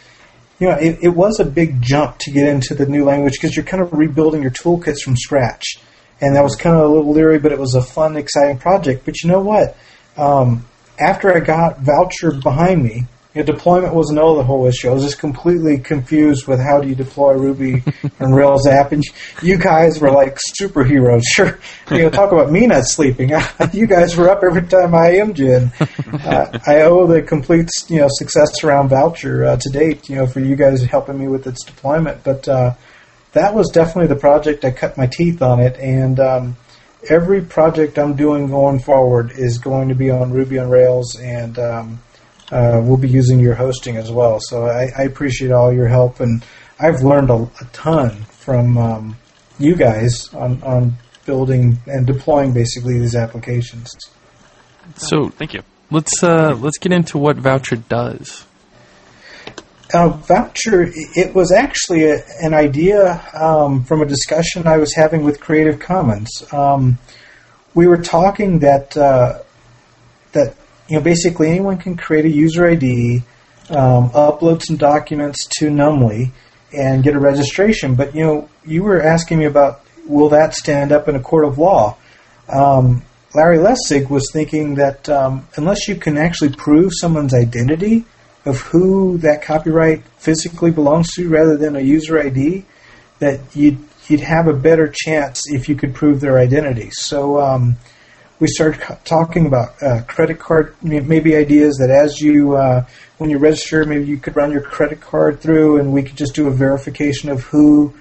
[0.59, 3.55] you know, it, it was a big jump to get into the new language because
[3.55, 5.79] you're kind of rebuilding your toolkits from scratch,
[6.21, 9.05] and that was kind of a little leery, but it was a fun, exciting project.
[9.05, 9.77] But you know what?
[10.15, 10.65] Um,
[10.99, 13.05] after I got Voucher behind me,
[13.37, 14.89] you know, deployment wasn't all the whole issue.
[14.89, 17.83] I was just completely confused with how do you deploy Ruby
[18.19, 19.03] and Rails app, and
[19.43, 21.21] you guys were like superheroes.
[21.37, 21.59] Sure,
[21.91, 23.29] you know, talk about me not sleeping.
[23.73, 25.71] you guys were up every time I and
[26.23, 30.09] uh, I owe the complete you know success around Voucher uh, to date.
[30.09, 32.73] You know, for you guys helping me with its deployment, but uh,
[33.37, 36.19] that was definitely the project I cut my teeth on it, and.
[36.19, 36.57] Um,
[37.09, 41.57] every project I'm doing going forward is going to be on Ruby on Rails, and
[41.59, 41.99] um,
[42.51, 44.39] uh, we'll be using your hosting as well.
[44.41, 46.43] So I, I appreciate all your help, and
[46.79, 49.17] I've learned a, a ton from um,
[49.59, 50.93] you guys on, on
[51.25, 53.93] building and deploying basically these applications.
[54.95, 55.61] So thank you.
[55.91, 58.45] Let's uh, let's get into what Voucher does.
[59.93, 65.23] Uh, voucher, it was actually a, an idea um, from a discussion I was having
[65.23, 66.43] with Creative Commons.
[66.51, 66.97] Um,
[67.73, 69.39] we were talking that uh,
[70.33, 70.55] that
[70.89, 73.23] you know, basically anyone can create a user ID,
[73.69, 76.31] um, upload some documents to Numly,
[76.77, 77.95] and get a registration.
[77.95, 81.45] But you know, you were asking me about will that stand up in a court
[81.45, 81.95] of law?
[82.49, 88.05] Um, Larry Lessig was thinking that um, unless you can actually prove someone's identity
[88.47, 92.65] of who that copyright physically belongs to, rather than a user ID,
[93.19, 96.89] that you you'd have a better chance if you could prove their identity.
[96.91, 97.75] So um,
[98.39, 102.85] we started talking about uh, credit card, maybe ideas that as you uh,
[103.17, 106.35] when you register, maybe you could run your credit card through, and we could just
[106.35, 107.93] do a verification of who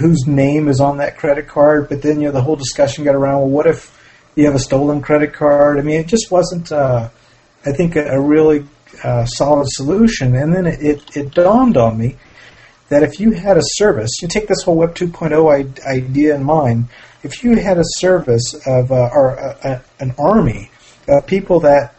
[0.00, 1.88] whose name is on that credit card.
[1.88, 3.40] But then you know the whole discussion got around.
[3.40, 3.92] Well, what if
[4.34, 5.78] you have a stolen credit card?
[5.78, 6.72] I mean, it just wasn't.
[6.72, 7.10] Uh,
[7.64, 8.64] I think a, a really
[9.02, 10.34] uh, solid solution.
[10.34, 12.16] And then it, it, it dawned on me
[12.88, 16.88] that if you had a service, you take this whole Web 2.0 idea in mind.
[17.22, 20.70] If you had a service of uh, or a, an army
[21.08, 21.94] of people that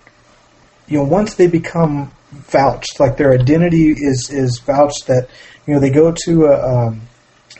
[0.87, 5.27] you know once they become vouched, like their identity is is vouched, that
[5.65, 7.01] you know they go to a, um,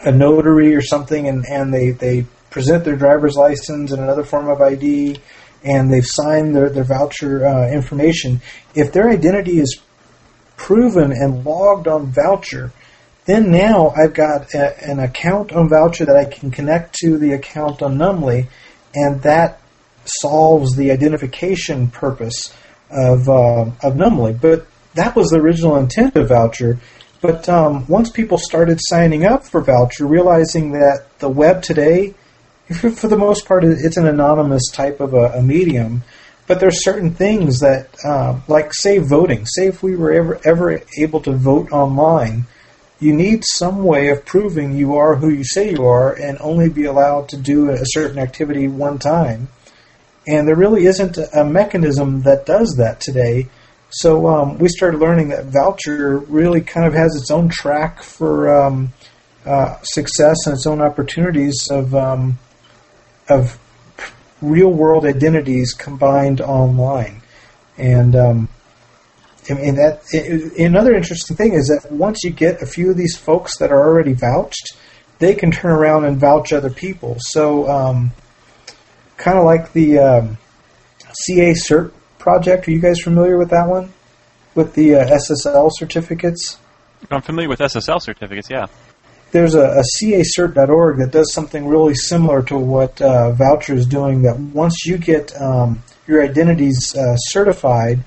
[0.03, 4.47] a notary or something and, and they, they present their driver's license and another form
[4.47, 5.19] of ID
[5.67, 8.41] and they've signed their, their voucher uh, information,
[8.73, 9.81] if their identity is
[10.55, 12.71] proven and logged on voucher,
[13.25, 17.33] then now I've got a, an account on voucher that I can connect to the
[17.33, 18.47] account on Numly,
[18.95, 19.61] and that
[20.05, 22.53] solves the identification purpose
[22.89, 24.33] of uh, of Numly.
[24.33, 26.79] But that was the original intent of voucher.
[27.19, 32.13] But um, once people started signing up for voucher, realizing that the web today
[32.95, 36.03] for the most part, it's an anonymous type of a, a medium.
[36.47, 39.45] But there's certain things that, uh, like say voting.
[39.45, 42.45] Say if we were ever ever able to vote online,
[42.99, 46.69] you need some way of proving you are who you say you are, and only
[46.69, 49.49] be allowed to do a certain activity one time.
[50.27, 53.47] And there really isn't a mechanism that does that today.
[53.89, 58.53] So um, we started learning that Voucher really kind of has its own track for
[58.53, 58.93] um,
[59.45, 62.37] uh, success and its own opportunities of um,
[63.29, 63.59] of
[64.41, 67.21] real world identities combined online.
[67.77, 68.49] And um,
[69.49, 70.01] and that
[70.59, 73.79] another interesting thing is that once you get a few of these folks that are
[73.79, 74.75] already vouched,
[75.19, 77.15] they can turn around and vouch other people.
[77.19, 78.11] So, um,
[79.15, 80.37] kind of like the um,
[81.29, 82.67] CAcert project.
[82.67, 83.93] Are you guys familiar with that one?
[84.53, 86.59] With the uh, SSL certificates?
[87.09, 88.49] I'm familiar with SSL certificates.
[88.49, 88.67] Yeah
[89.31, 94.21] there's a, a cacert.org that does something really similar to what uh, Voucher is doing.
[94.21, 98.03] That once you get um, your identities uh, certified,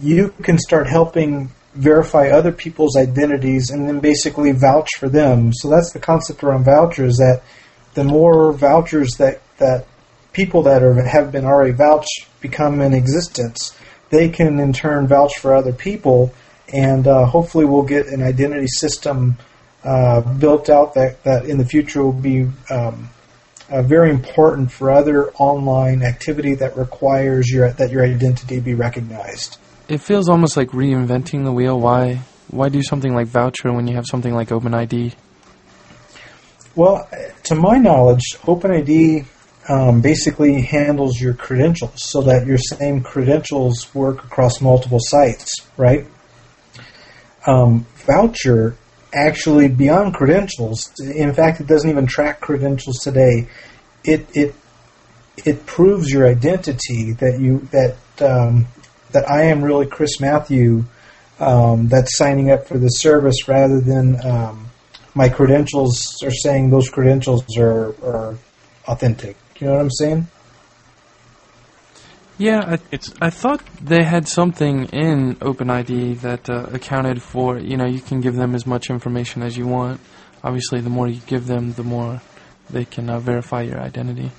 [0.00, 5.52] you can start helping verify other people's identities and then basically vouch for them.
[5.52, 7.16] So that's the concept around vouchers.
[7.16, 7.42] That
[7.94, 9.86] the more vouchers that that
[10.32, 13.76] people that are have been already vouched become in existence,
[14.10, 16.32] they can in turn vouch for other people,
[16.72, 19.36] and uh, hopefully we'll get an identity system
[19.84, 23.10] uh, built out that, that in the future will be um,
[23.70, 29.58] uh, very important for other online activity that requires your that your identity be recognized.
[29.88, 31.78] It feels almost like reinventing the wheel.
[31.78, 35.14] Why why do something like voucher when you have something like OpenID?
[36.74, 37.08] Well,
[37.44, 39.26] to my knowledge, OpenID
[39.68, 46.06] um, basically handles your credentials so that your same credentials work across multiple sites, right?
[47.46, 48.76] Um, voucher
[49.14, 50.92] actually beyond credentials.
[51.00, 53.48] In fact, it doesn't even track credentials today.
[54.04, 54.54] It it
[55.44, 58.66] it proves your identity that you that um,
[59.12, 60.84] that I am really Chris Matthieu
[61.40, 64.70] um, that's signing up for the service rather than um,
[65.14, 68.38] my credentials are saying those credentials are, are
[68.86, 69.36] authentic.
[69.58, 70.26] You know what I'm saying?
[72.36, 73.14] Yeah, I, it's.
[73.20, 77.58] I thought they had something in OpenID that uh, accounted for.
[77.58, 80.00] You know, you can give them as much information as you want.
[80.42, 82.20] Obviously, the more you give them, the more
[82.68, 84.32] they can uh, verify your identity.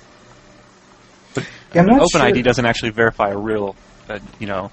[1.34, 2.42] But yeah, OpenID sure.
[2.42, 3.76] doesn't actually verify a real,
[4.08, 4.70] uh, you know,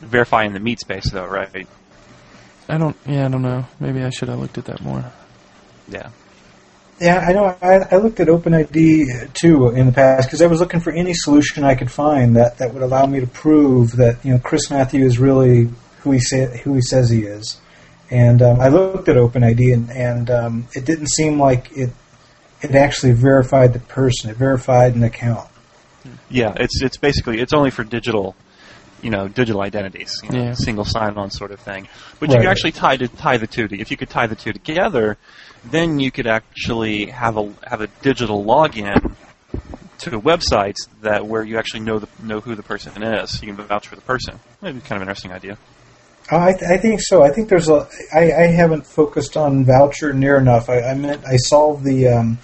[0.00, 1.66] verify in the meat space, though, right?
[2.68, 2.96] I don't.
[3.06, 3.66] Yeah, I don't know.
[3.80, 5.04] Maybe I should have looked at that more.
[5.88, 6.10] Yeah.
[7.00, 7.56] Yeah, I know.
[7.60, 11.12] I, I looked at OpenID too in the past because I was looking for any
[11.12, 14.70] solution I could find that, that would allow me to prove that you know Chris
[14.70, 15.68] Matthieu is really
[16.00, 17.60] who he say, who he says he is.
[18.10, 21.90] And um, I looked at OpenID and, and um, it didn't seem like it
[22.62, 24.30] it actually verified the person.
[24.30, 25.48] It verified an account.
[26.30, 28.36] Yeah, it's it's basically it's only for digital,
[29.04, 30.54] you know, digital identities, you know, yeah.
[30.54, 31.86] single sign-on sort of thing.
[32.18, 32.36] But right.
[32.36, 33.68] you can actually tie to, tie the two.
[33.68, 35.18] To, if you could tie the two together,
[35.62, 39.14] then you could actually have a have a digital login
[39.98, 43.40] to websites that where you actually know the, know who the person is.
[43.42, 44.40] You can vouch for the person.
[44.62, 45.58] Maybe kind of an interesting idea.
[46.32, 47.22] Uh, I, th- I think so.
[47.22, 47.86] I think there's a.
[48.12, 50.70] I, I haven't focused on voucher near enough.
[50.70, 52.38] I, I meant I solved the um,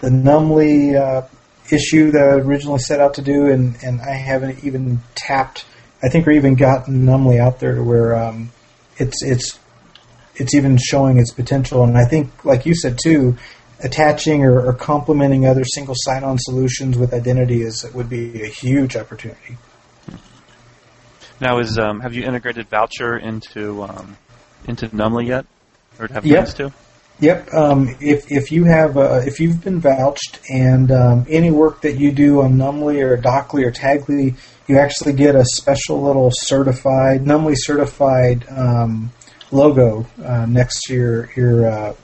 [0.00, 1.26] the Numly uh,
[1.72, 5.64] issue that I originally set out to do, and, and I haven't even tapped.
[6.04, 8.50] I think, or even gotten Numly out there to where um,
[8.98, 9.58] it's it's
[10.36, 11.82] it's even showing its potential.
[11.84, 13.36] And I think, like you said too,
[13.82, 18.96] attaching or, or complementing other single sign-on solutions with identity is would be a huge
[18.96, 19.56] opportunity.
[21.40, 24.16] Now, is um, have you integrated Voucher into um,
[24.66, 25.46] into Numly yet,
[25.98, 26.36] or have Yep.
[26.36, 26.72] plans to?
[27.20, 27.54] Yep.
[27.54, 31.96] Um, if if you have uh, if you've been vouched and um, any work that
[31.96, 34.36] you do on Numly or Docly or Tagly,
[34.66, 39.12] you actually get a special little certified Numly certified um,
[39.52, 41.94] logo uh, next to your your uh,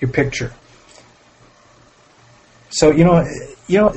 [0.00, 0.52] your picture.
[2.70, 3.22] So you know,
[3.66, 3.94] you know,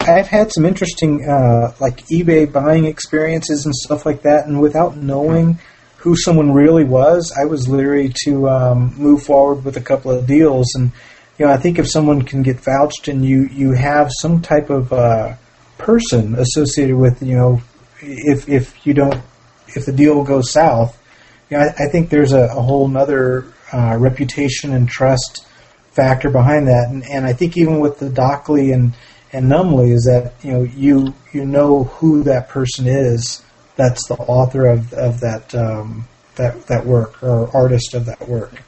[0.00, 4.96] I've had some interesting uh, like eBay buying experiences and stuff like that, and without
[4.96, 5.58] knowing
[6.02, 10.26] who someone really was, I was leery to um, move forward with a couple of
[10.26, 10.74] deals.
[10.74, 10.90] And
[11.38, 14.68] you know, I think if someone can get vouched and you you have some type
[14.68, 15.36] of uh,
[15.78, 17.62] person associated with you know,
[18.00, 19.22] if if you don't
[19.68, 21.00] if the deal goes south,
[21.48, 25.46] you know, I, I think there's a, a whole other uh, reputation and trust
[25.92, 26.88] factor behind that.
[26.90, 28.92] And, and I think even with the Docly and
[29.32, 33.40] and Numly is that you know you you know who that person is
[33.76, 36.06] that's the author of of that um,
[36.36, 38.62] that that work or artist of that work.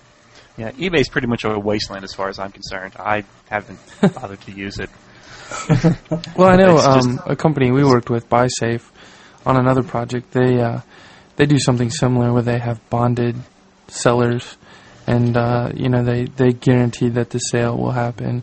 [0.57, 2.95] Yeah, eBay's pretty much a wasteland as far as I'm concerned.
[2.99, 4.91] I haven't bothered to use it.
[6.37, 8.83] Well, I know It's just- um, a company we worked with, BuySafe,
[9.47, 10.33] on another project.
[10.33, 10.81] They uh,
[11.37, 13.37] they do something similar where they have bonded
[13.89, 14.57] sellers,
[15.07, 18.43] and uh, you know they they guarantee that the sale will happen,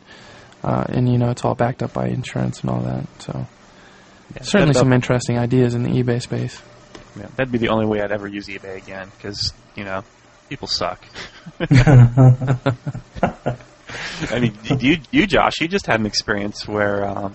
[0.63, 3.05] uh, and you know it's all backed up by insurance and all that.
[3.21, 3.47] So
[4.35, 6.61] Yeah, certainly some interesting ideas in the eBay space.
[7.17, 10.03] Yeah, that'd be the only way I'd ever use eBay again, because you know
[10.49, 11.03] people suck.
[14.31, 17.33] I mean, you, you, Josh, you just had an experience where um,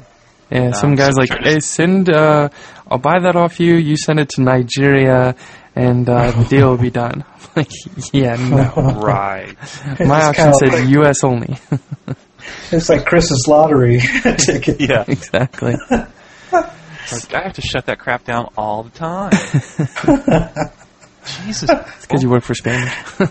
[0.51, 2.49] Yeah, some Um, guys like, hey, send, uh,
[2.91, 3.75] I'll buy that off you.
[3.75, 5.35] You send it to Nigeria,
[5.75, 7.25] and uh, the deal will be done.
[7.57, 7.71] Like,
[8.13, 9.01] yeah, no.
[9.01, 9.57] right.
[9.99, 11.25] My It's option said like- U.S.
[11.25, 11.57] only.
[12.71, 13.99] It's like Chris's lottery
[14.37, 14.79] ticket.
[14.81, 15.75] Yeah, exactly.
[17.13, 19.31] Like, I have to shut that crap down all the time.
[21.45, 22.95] Jesus, It's because you work for Spanish.
[23.17, 23.27] so,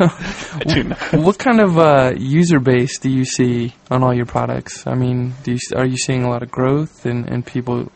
[0.00, 0.82] I do
[1.20, 4.86] what kind of uh, user base do you see on all your products?
[4.86, 7.92] I mean, do you, are you seeing a lot of growth and, and people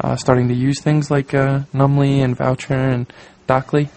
[0.00, 3.06] uh, starting to use things like uh, Numly and Voucher and
[3.46, 3.90] Docly?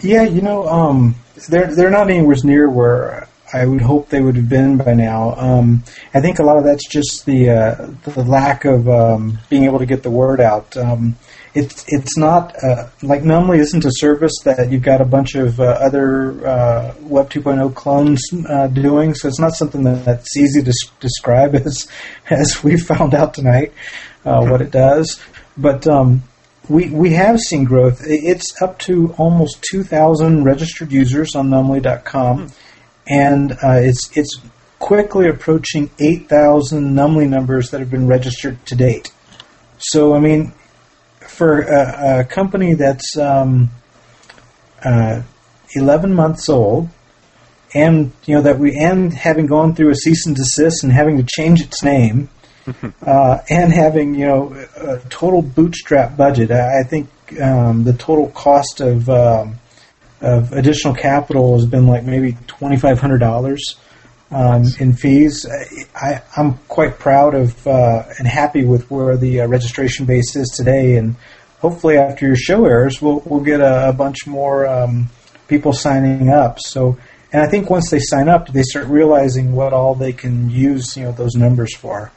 [0.00, 1.14] Yeah, you know, um,
[1.48, 5.34] they're they're not anywhere near where I would hope they would have been by now.
[5.36, 9.64] Um, I think a lot of that's just the uh, the lack of um, being
[9.64, 10.76] able to get the word out.
[10.76, 11.16] Um,
[11.54, 15.58] it's it's not uh, like Numly isn't a service that you've got a bunch of
[15.58, 20.62] uh, other uh, Web 2.0 clones uh, doing, so it's not something that, that's easy
[20.62, 21.88] to s- describe as
[22.28, 23.72] as we found out tonight
[24.24, 25.20] uh, what it does.
[25.56, 26.24] But um,
[26.68, 28.02] we we have seen growth.
[28.04, 32.52] It's up to almost 2,000 registered users on Numly.com,
[33.08, 34.40] and uh, it's it's
[34.78, 39.12] quickly approaching 8,000 Numly numbers that have been registered to date.
[39.78, 40.52] So I mean,
[41.20, 43.70] for a, a company that's um,
[44.84, 45.22] uh,
[45.74, 46.88] 11 months old,
[47.74, 51.18] and you know that we and having gone through a cease and desist and having
[51.18, 52.28] to change its name,
[53.02, 56.50] uh, and having you know a total bootstrap budget.
[56.50, 57.08] I I think
[57.40, 59.58] um, the total cost of um,
[60.20, 63.76] of additional capital has been like maybe twenty five hundred dollars
[64.30, 65.46] um, in fees.
[65.94, 70.48] I, I'm quite proud of uh, and happy with where the uh, registration base is
[70.56, 71.16] today, and
[71.60, 75.08] hopefully after your show airs, we'll we'll get a, a bunch more um,
[75.48, 76.58] people signing up.
[76.60, 76.98] So.
[77.32, 80.96] And I think once they sign up, they start realizing what all they can use,
[80.96, 82.10] you know, those numbers for.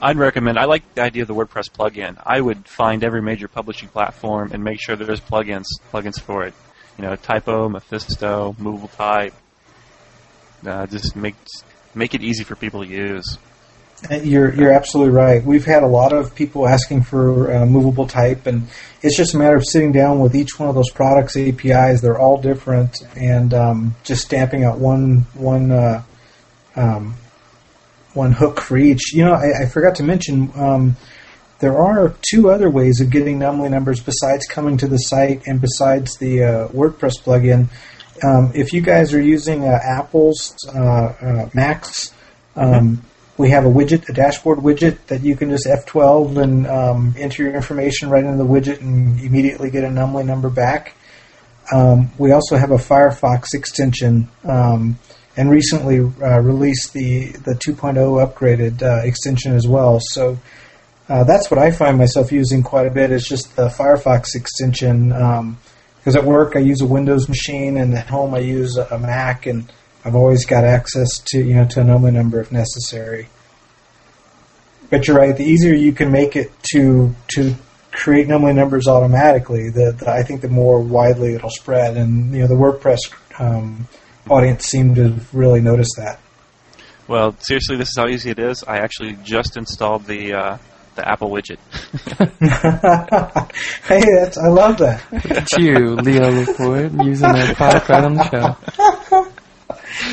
[0.00, 0.58] I'd recommend.
[0.58, 2.20] I like the idea of the WordPress plugin.
[2.24, 6.54] I would find every major publishing platform and make sure there's plugins plugins for it.
[6.96, 9.34] You know, Typo, Mephisto, Movable Type.
[10.66, 11.34] Uh, just make
[11.94, 13.38] make it easy for people to use.
[14.08, 15.42] Uh, You're you're absolutely right.
[15.42, 18.68] We've had a lot of people asking for uh, movable type, and
[19.02, 22.00] it's just a matter of sitting down with each one of those products APIs.
[22.00, 26.04] They're all different, and um, just stamping out one one uh,
[26.76, 27.14] um,
[28.18, 29.14] one hook for each.
[29.14, 30.50] You know, I, I forgot to mention.
[30.54, 30.96] Um,
[31.60, 35.60] there are two other ways of getting Numly numbers besides coming to the site and
[35.60, 37.68] besides the uh, WordPress plugin.
[38.22, 42.12] Um, if you guys are using uh, Apple's uh, uh, Macs,
[42.54, 43.02] um,
[43.36, 47.44] we have a widget, a dashboard widget that you can just F12 and um, enter
[47.44, 50.94] your information right into the widget and immediately get a Numly number back.
[51.72, 54.98] Um, we also have a Firefox extension um,
[55.38, 60.00] and recently uh, released the, the 2.0 upgraded uh, extension as well.
[60.02, 60.36] So
[61.08, 65.10] uh, that's what I find myself using quite a bit is just the Firefox extension
[65.10, 65.54] because
[66.00, 69.46] because at work I use a Windows machine, and at home I use a, Mac,
[69.46, 69.70] and
[70.04, 73.28] I've always got access to you know to a anomaly number if necessary.
[74.90, 75.36] But you're right.
[75.36, 77.54] The easier you can make it to to
[77.92, 81.96] create anomaly numbers automatically, the, the I think the more widely it'll spread.
[81.96, 83.00] And you know the WordPress
[83.38, 83.86] um,
[84.30, 86.20] audience seemed to really notice that.
[87.06, 88.62] Well, seriously, this is how easy it is.
[88.64, 90.58] I actually just installed the uh,
[90.94, 91.58] the Apple widget.
[93.88, 95.02] hey, that's I love that.
[95.12, 98.56] It's you, Leo Laporte, using a product right on the show.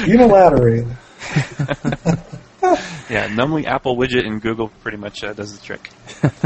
[0.06, 0.96] Unilaterally.
[3.10, 5.90] yeah, Numly Apple widget in Google pretty much uh, does the trick.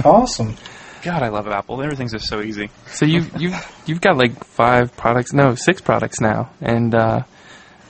[0.04, 0.56] Awesome.
[1.02, 1.82] God, I love Apple.
[1.82, 2.70] Everything's just so easy.
[2.88, 7.24] So you've you've you've got like five products, no, six products now, and uh,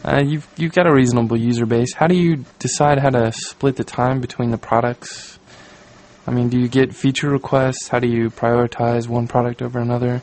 [0.06, 1.94] uh, you've you've got a reasonable user base.
[1.94, 5.40] How do you decide how to split the time between the products?
[6.26, 7.88] I mean, do you get feature requests?
[7.88, 10.22] How do you prioritize one product over another?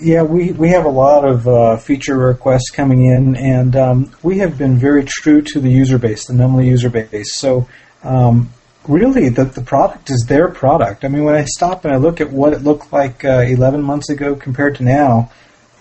[0.00, 4.38] Yeah, we, we have a lot of uh, feature requests coming in, and um, we
[4.38, 7.34] have been very true to the user base, the Numly user base.
[7.36, 7.66] So,
[8.02, 8.50] um,
[8.86, 11.04] really, the, the product is their product.
[11.04, 13.82] I mean, when I stop and I look at what it looked like uh, 11
[13.82, 15.30] months ago compared to now,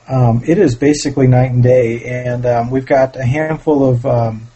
[0.07, 2.03] um, it is basically night and day.
[2.03, 4.47] And um, we've got a handful of um,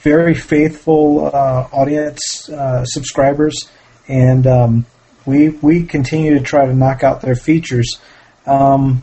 [0.00, 3.68] very faithful uh, audience uh, subscribers,
[4.08, 4.86] and um,
[5.26, 8.00] we we continue to try to knock out their features.
[8.46, 9.02] Um,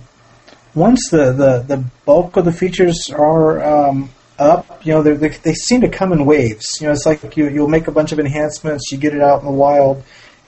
[0.73, 4.09] once the, the, the bulk of the features are um,
[4.39, 6.79] up, you know, they they seem to come in waves.
[6.79, 9.39] You know, it's like you you'll make a bunch of enhancements, you get it out
[9.39, 10.03] in the wild,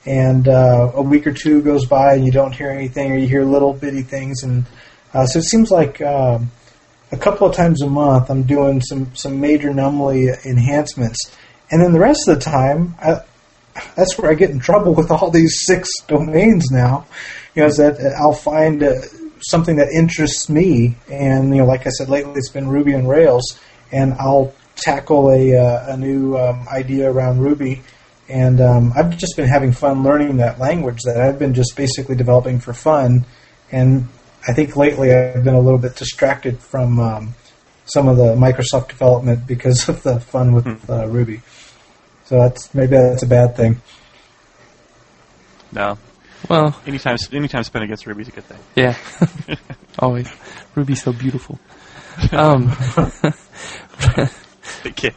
[0.05, 3.27] and uh, a week or two goes by and you don't hear anything, or you
[3.27, 4.65] hear little bitty things, and
[5.13, 6.51] uh, so it seems like um,
[7.11, 11.31] a couple of times a month I'm doing some some major Numly enhancements,
[11.71, 13.21] and then the rest of the time I,
[13.95, 17.05] that's where I get in trouble with all these six domains now.
[17.55, 18.93] You know, is that I'll find uh,
[19.41, 23.09] something that interests me, and you know, like I said lately, it's been Ruby and
[23.09, 23.59] Rails,
[23.91, 27.81] and I'll tackle a uh, a new um, idea around Ruby,
[28.27, 32.15] and um, I've just been having fun learning that language that I've been just basically
[32.15, 33.25] developing for fun,
[33.71, 34.07] and
[34.47, 37.35] I think lately I've been a little bit distracted from um,
[37.85, 41.41] some of the Microsoft development because of the fun with uh, Ruby.
[42.25, 43.81] So that's maybe that's a bad thing.
[45.71, 45.97] No.
[46.49, 48.59] Well, Anytime, anytime spent against Ruby is a good thing.
[48.75, 48.95] yeah,
[49.99, 50.31] always.
[50.73, 51.59] Ruby's so beautiful.
[52.31, 52.71] Um,
[54.85, 55.11] Okay.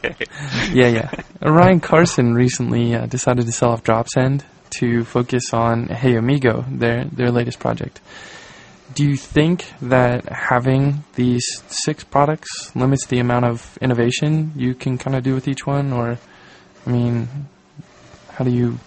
[0.73, 1.11] yeah, yeah.
[1.41, 4.43] Ryan Carson recently uh, decided to sell off Dropsend
[4.79, 8.01] to focus on Hey Amigo, their their latest project.
[8.93, 14.97] Do you think that having these six products limits the amount of innovation you can
[14.97, 16.17] kind of do with each one, or,
[16.85, 17.27] I mean,
[18.29, 18.79] how do you?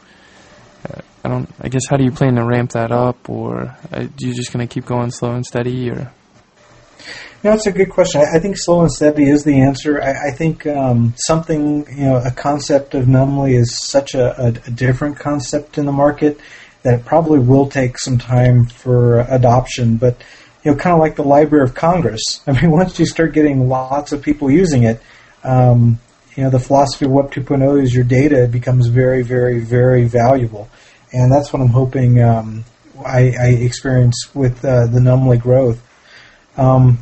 [0.88, 1.50] Uh, I don't.
[1.60, 4.66] I guess how do you plan to ramp that up, or are you just going
[4.66, 6.12] to keep going slow and steady, or?
[7.42, 8.22] No, that's a good question.
[8.22, 10.02] I, think slow and steady is the answer.
[10.02, 14.48] I, I think um, something, you know, a concept of Numly is such a, a,
[14.48, 16.40] a different concept in the market
[16.86, 19.96] that probably will take some time for adoption.
[19.96, 20.22] But
[20.62, 22.22] you know, kind of like the Library of Congress.
[22.46, 25.02] I mean, once you start getting lots of people using it,
[25.42, 25.98] um,
[26.36, 30.68] you know, the philosophy of Web 2.0 is your data becomes very, very, very valuable,
[31.12, 32.64] and that's what I'm hoping um,
[33.04, 35.82] I, I experience with uh, the Numly growth.
[36.56, 36.98] Um,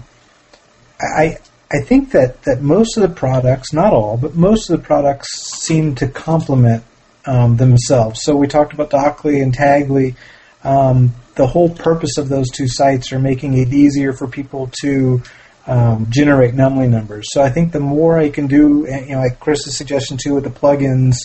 [0.99, 1.37] I
[1.70, 5.28] I think that, that most of the products, not all, but most of the products
[5.61, 6.85] seem to complement
[7.27, 8.20] um, themselves.
[8.22, 10.16] So we talked about Docly and Tagly.
[10.62, 15.22] Um, the whole purpose of those two sites are making it easier for people to
[15.66, 17.27] um, generate Numly numbers.
[17.33, 20.45] So I think the more I can do, you know, like Chris's suggestion too with
[20.45, 21.16] the plugins,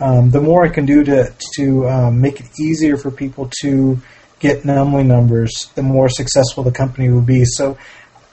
[0.00, 4.00] um, the more I can do to to um, make it easier for people to
[4.40, 7.44] get Numly numbers, the more successful the company will be.
[7.44, 7.78] So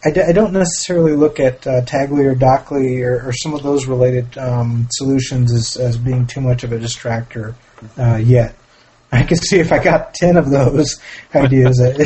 [0.04, 3.64] I, d- I don't necessarily look at uh, Tagly or Docly or, or some of
[3.64, 7.54] those related um, solutions as, as being too much of a distractor
[7.98, 8.56] uh, yet.
[9.12, 11.02] I can see if I got ten of those
[11.36, 12.06] ideas, uh,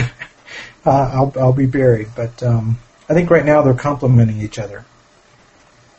[0.85, 2.09] I'll I'll be buried.
[2.15, 2.79] But um,
[3.09, 4.85] I think right now they're complementing each other.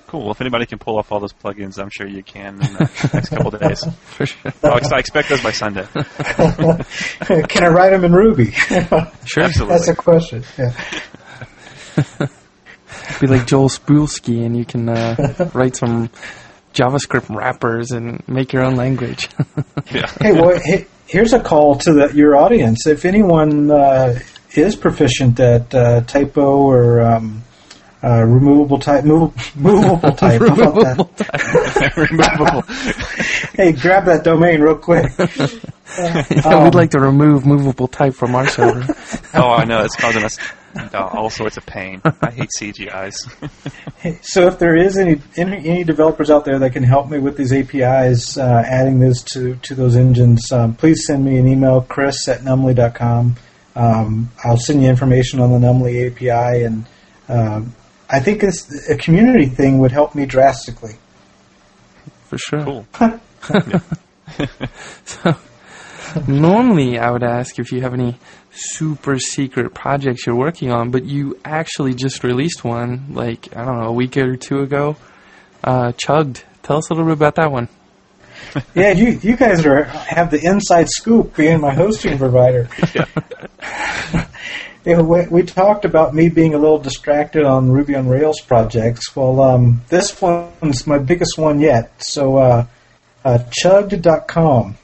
[0.07, 0.23] Cool.
[0.23, 3.11] Well, if anybody can pull off all those plugins, I'm sure you can in the
[3.13, 3.85] next couple of days.
[4.17, 4.53] For sure.
[4.63, 5.87] I'll ex- I expect those by Sunday.
[5.93, 8.53] can I write them in Ruby?
[8.53, 9.43] Sure.
[9.43, 9.75] Absolutely.
[9.77, 10.45] That's a question.
[10.57, 10.73] Yeah.
[13.21, 16.11] Be like Joel Spolsky, and you can uh, write some
[16.75, 19.29] JavaScript wrappers and make your own language.
[19.93, 20.07] Yeah.
[20.21, 22.87] Hey, well, hey, here's a call to the, your audience.
[22.87, 24.19] If anyone uh,
[24.55, 27.43] is proficient at uh, typo or um,
[28.03, 31.93] uh, removable type, move, movable type, how about that?
[31.97, 32.63] Removable.
[33.55, 35.13] hey, grab that domain real quick.
[35.19, 38.87] We'd Um, like to remove movable type from our server.
[39.35, 40.39] oh, I know it's causing us
[40.77, 42.01] uh, all sorts of pain.
[42.05, 43.15] I hate CGIs.
[44.23, 47.37] So if there is any, any any developers out there that can help me with
[47.37, 51.81] these APIs, uh, adding this to, to those engines, um, please send me an email,
[51.81, 53.37] chris at numly.com.
[53.77, 56.87] Um, I'll send you information on the Numly API, and
[57.29, 57.75] um,
[58.09, 60.97] I think this, a community thing would help me drastically.
[62.27, 62.65] For sure.
[62.65, 62.87] Cool.
[65.05, 65.37] So,
[66.27, 68.19] normally, I would ask if you have any
[68.55, 73.81] super secret projects you're working on, but you actually just released one, like, I don't
[73.81, 74.97] know, a week or two ago.
[75.63, 76.43] Uh, Chugd.
[76.63, 77.69] Tell us a little bit about that one.
[78.75, 82.69] yeah, you you guys are have the inside scoop being my hosting provider.
[84.85, 89.17] Yeah, we, we talked about me being a little distracted on Ruby on Rails projects.
[89.17, 91.91] Well, um, this one's my biggest one yet.
[92.03, 92.67] So, uh,
[93.25, 94.77] uh, chugd.com.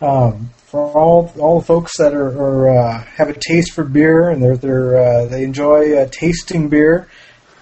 [0.00, 4.28] Um, for all all the folks that are, are uh, have a taste for beer
[4.28, 7.08] and they're, they're uh, they enjoy uh, tasting beer,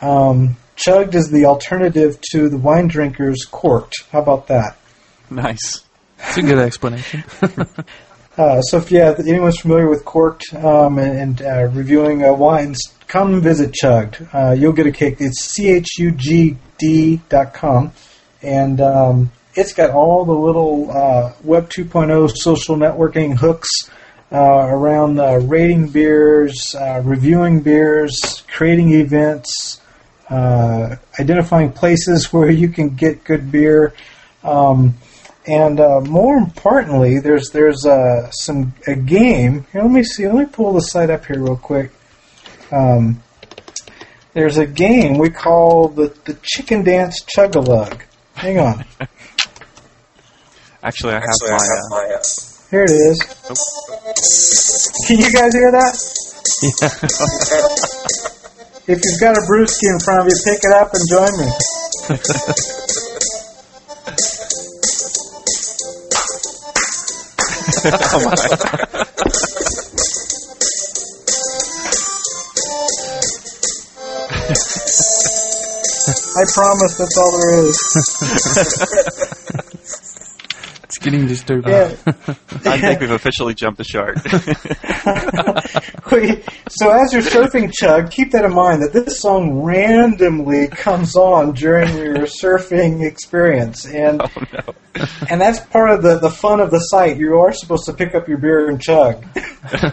[0.03, 3.93] um, Chugd is the alternative to the wine drinkers Corkd.
[4.11, 4.77] How about that?
[5.31, 5.83] Nice.
[6.19, 7.25] It's a good explanation.
[8.37, 12.35] Uh, so if yeah, if anyone's familiar with Corkd um, and, and uh, reviewing uh,
[12.35, 14.29] wines, come visit Chugd.
[14.35, 15.17] Uh, you'll get a kick.
[15.21, 17.93] It's c h u g d dot com,
[18.43, 23.91] and um, it's got all the little uh, Web 2.0 social networking hooks
[24.31, 29.81] uh, around uh, rating beers, uh, reviewing beers, creating events,
[30.29, 33.95] uh, identifying places where you can get good beer.
[34.45, 34.95] Um,
[35.47, 37.87] and uh, more importantly, there's there's
[38.45, 39.65] some a game.
[39.73, 40.27] Here, let me see.
[40.27, 41.93] Let me pull the site up here real quick.
[42.73, 43.23] Um,
[44.35, 48.03] there's a game we call the the Chicken Dance Chug-a-Lug.
[48.35, 48.85] Hang on.
[50.87, 51.99] Actually, I have Actually, I have my.
[51.99, 52.15] Uh, my.
[52.15, 52.23] Uh,
[52.71, 53.19] Here it is.
[55.09, 55.99] Can you guys hear that?
[58.87, 61.51] If you've got a brewski in front of you, pick it up and join me.
[67.91, 68.37] oh my.
[76.39, 77.77] I promise that's all there is.
[80.97, 81.73] it's getting disturbing.
[81.73, 81.97] Yeah.
[82.65, 84.17] I think we've officially jumped the shark.
[86.69, 91.53] So as you're surfing Chug, keep that in mind that this song randomly comes on
[91.53, 95.07] during your surfing experience, and oh no.
[95.31, 97.19] and that's part of the, the fun of the site.
[97.19, 99.25] You are supposed to pick up your beer and chug.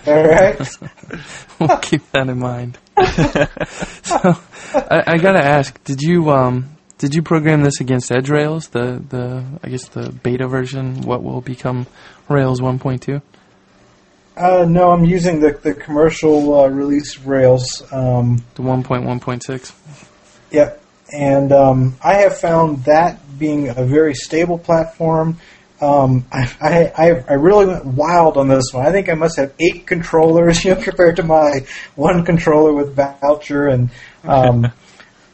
[0.08, 0.60] All right.
[1.60, 2.78] we'll keep that in mind.
[4.04, 4.38] so,
[4.74, 6.73] I, I gotta ask, did you um,
[7.04, 11.22] did you program this against Edge Rails, the the I guess the beta version, what
[11.22, 11.86] will become
[12.30, 13.22] Rails 1.2?
[14.38, 17.84] Uh, no, I'm using the the commercial uh, release of Rails.
[17.92, 19.74] Um, The 1.1.6.
[20.52, 20.82] Yep.
[21.12, 25.40] And um, I have found that being a very stable platform.
[25.82, 28.86] Um, I, I, I- I really went wild on this one.
[28.86, 32.96] I think I must have eight controllers, you know, compared to my one controller with
[32.96, 33.68] Voucher.
[33.68, 33.90] And
[34.24, 34.72] um,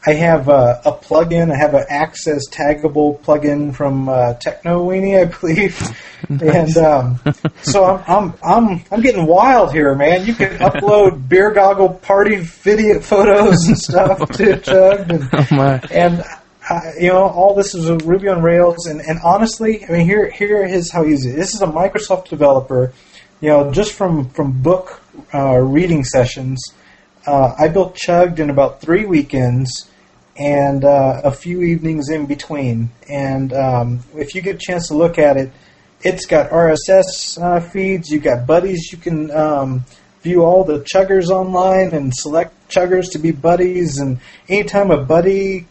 [0.06, 1.52] I have uh, a plugin.
[1.52, 5.78] I have an Access taggable plugin from uh, Techno Weenie, I believe.
[6.28, 7.18] And um,
[7.62, 10.26] so I'm, I'm I'm I'm getting wild here, man.
[10.26, 15.80] You can upload beer goggle party video photos and stuff to Chug, and, Oh my!
[15.90, 16.22] and
[16.68, 18.86] uh, you know all this is a Ruby on Rails.
[18.86, 21.30] And, and honestly, I mean here here is how easy.
[21.32, 22.92] This is a Microsoft developer.
[23.40, 25.02] You know, just from from book
[25.34, 26.62] uh, reading sessions,
[27.26, 29.90] uh, I built Chugd in about three weekends
[30.36, 32.90] and uh, a few evenings in between.
[33.08, 35.52] And um, if you get a chance to look at it,
[36.02, 38.10] it's got RSS uh, feeds.
[38.10, 38.90] You've got buddies.
[38.90, 39.84] You can um,
[40.22, 43.98] view all the chuggers online and select chuggers to be buddies.
[43.98, 44.18] And
[44.48, 45.66] anytime a buddy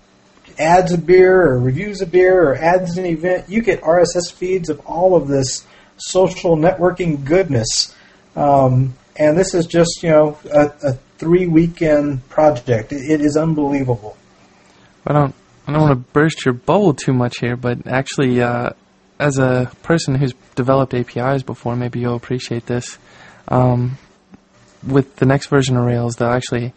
[0.60, 4.70] adds a beer or reviews a beer or adds an event, you get RSS feeds
[4.70, 5.66] of all of this
[5.98, 7.96] social networking goodness.
[8.36, 12.92] Um, and this is just you know a, a three weekend project.
[12.92, 14.18] It, it is unbelievable.
[15.06, 15.36] I don't
[15.68, 18.72] I don't want to burst your bubble too much here, but actually, uh,
[19.20, 22.98] as a person who's developed APIs before, maybe you'll appreciate this.
[23.50, 23.98] Um,
[24.88, 26.74] with the next version of Rails, they'll actually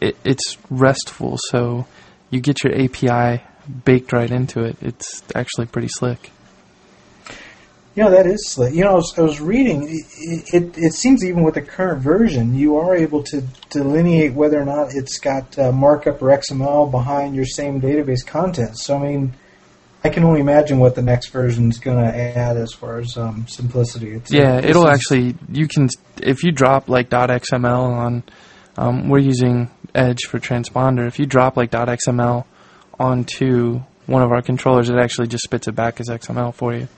[0.00, 1.86] it, it's RESTful, so
[2.30, 3.42] you get your API
[3.84, 4.76] baked right into it.
[4.82, 6.30] It's actually pretty slick.
[7.96, 8.74] You know that is slick.
[8.74, 9.88] You know, I was, I was reading.
[9.88, 13.40] It, it it seems even with the current version, you are able to
[13.70, 18.78] delineate whether or not it's got uh, markup or XML behind your same database content.
[18.78, 19.32] So I mean,
[20.04, 23.16] I can only imagine what the next version is going to add as far as
[23.16, 24.12] um, simplicity.
[24.12, 25.88] It's, Yeah, it'll is- actually you can
[26.22, 28.22] if you drop like .xml on
[28.76, 31.06] um, we're using Edge for transponder.
[31.06, 32.44] If you drop like .xml
[33.00, 36.88] onto one of our controllers, it actually just spits it back as XML for you.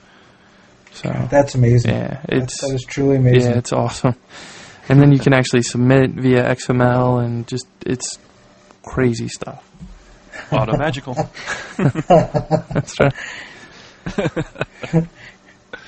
[0.93, 1.91] So That's amazing.
[1.91, 3.51] yeah, it's that is truly amazing.
[3.51, 4.15] yeah, it's awesome.
[4.89, 8.17] And then you can actually submit via XML and just it's
[8.83, 9.63] crazy stuff.
[10.51, 11.13] Auto magical.
[11.77, 13.13] That's right.
[14.95, 15.07] and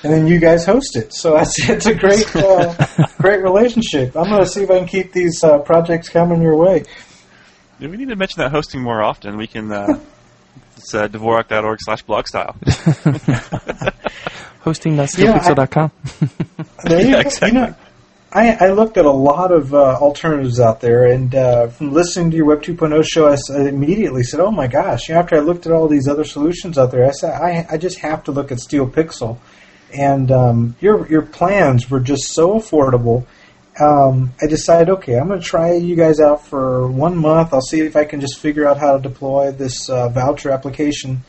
[0.02, 1.12] then you guys host it.
[1.12, 2.74] So that's it's a great uh,
[3.18, 4.16] great relationship.
[4.16, 6.84] I'm going to see if I can keep these uh, projects coming your way.
[7.80, 9.36] Yeah, we need to mention that hosting more often.
[9.36, 9.72] We can.
[9.72, 9.98] Uh,
[10.76, 12.26] it's uh, Dvorak.org slash blog
[14.62, 15.90] Hosting.steelpixel.com.
[16.84, 17.20] There you, go.
[17.20, 17.48] exactly.
[17.48, 17.74] you know,
[18.32, 22.30] I, I looked at a lot of uh, alternatives out there, and uh, from listening
[22.30, 25.40] to your Web 2.0 show, I immediately said, "Oh my gosh!" You know, After I
[25.40, 28.32] looked at all these other solutions out there, I said, "I, I just have to
[28.32, 29.38] look at Steel Pixel."
[29.92, 33.26] And um, your your plans were just so affordable.
[33.78, 37.52] Um, I decided, okay, I'm going to try you guys out for one month.
[37.52, 41.22] I'll see if I can just figure out how to deploy this uh, voucher application.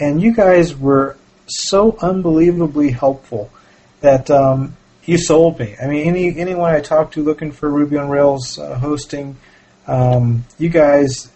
[0.00, 1.16] And you guys were
[1.46, 3.50] so unbelievably helpful
[4.00, 5.76] that um, you sold me.
[5.82, 9.36] I mean, any anyone I talked to looking for Ruby on Rails uh, hosting,
[9.86, 11.30] um, you guys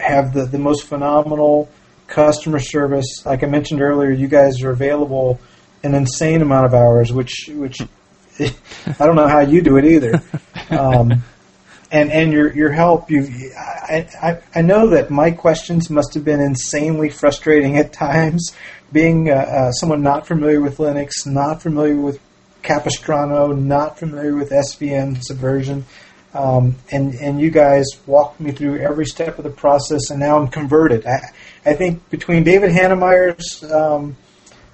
[0.00, 1.68] have the, the most phenomenal
[2.06, 3.24] customer service.
[3.24, 5.40] Like I mentioned earlier, you guys are available
[5.82, 7.80] an insane amount of hours, which which
[8.40, 10.22] I don't know how you do it either.
[10.70, 11.24] Um,
[11.90, 16.24] and and your your help, you I, I I know that my questions must have
[16.24, 18.52] been insanely frustrating at times.
[18.90, 22.20] Being uh, uh, someone not familiar with Linux, not familiar with
[22.62, 25.84] Capistrano, not familiar with SVN subversion,
[26.34, 30.38] um, and and you guys walked me through every step of the process, and now
[30.38, 31.06] I'm converted.
[31.06, 31.20] I,
[31.64, 34.16] I think between David Heinemeier's um,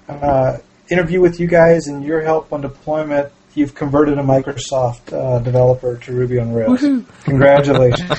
[0.07, 0.57] uh,
[0.89, 5.97] interview with you guys and your help on deployment, you've converted a Microsoft uh, developer
[5.97, 6.81] to Ruby on Rails.
[7.23, 8.09] Congratulations!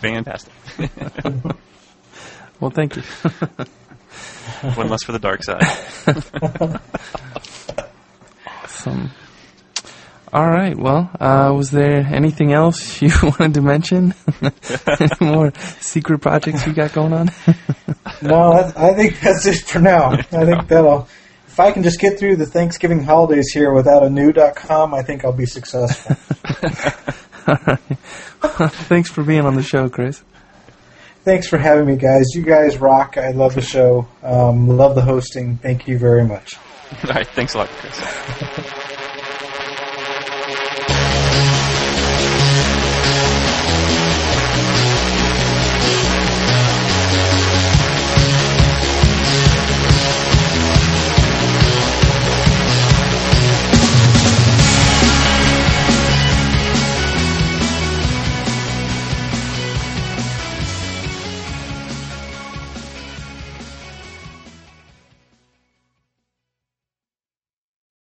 [0.00, 0.52] Fantastic.
[2.60, 3.02] Well, thank you.
[4.74, 5.62] One less for the dark side.
[8.46, 9.10] Awesome.
[10.32, 10.76] All right.
[10.76, 14.14] Well, uh, was there anything else you wanted to mention?
[14.42, 17.30] Any more secret projects you got going on?
[18.22, 20.10] no, I, I think that's it for now.
[20.10, 21.08] I think that'll.
[21.58, 25.24] If I can just get through the Thanksgiving holidays here without a new.com, I think
[25.24, 26.14] I'll be successful.
[27.48, 27.80] All right.
[28.86, 30.22] Thanks for being on the show, Chris.
[31.24, 32.26] Thanks for having me, guys.
[32.32, 33.16] You guys rock.
[33.18, 34.06] I love the show.
[34.22, 35.56] Um, love the hosting.
[35.56, 36.54] Thank you very much.
[37.02, 37.26] All right.
[37.26, 38.88] Thanks a lot, Chris.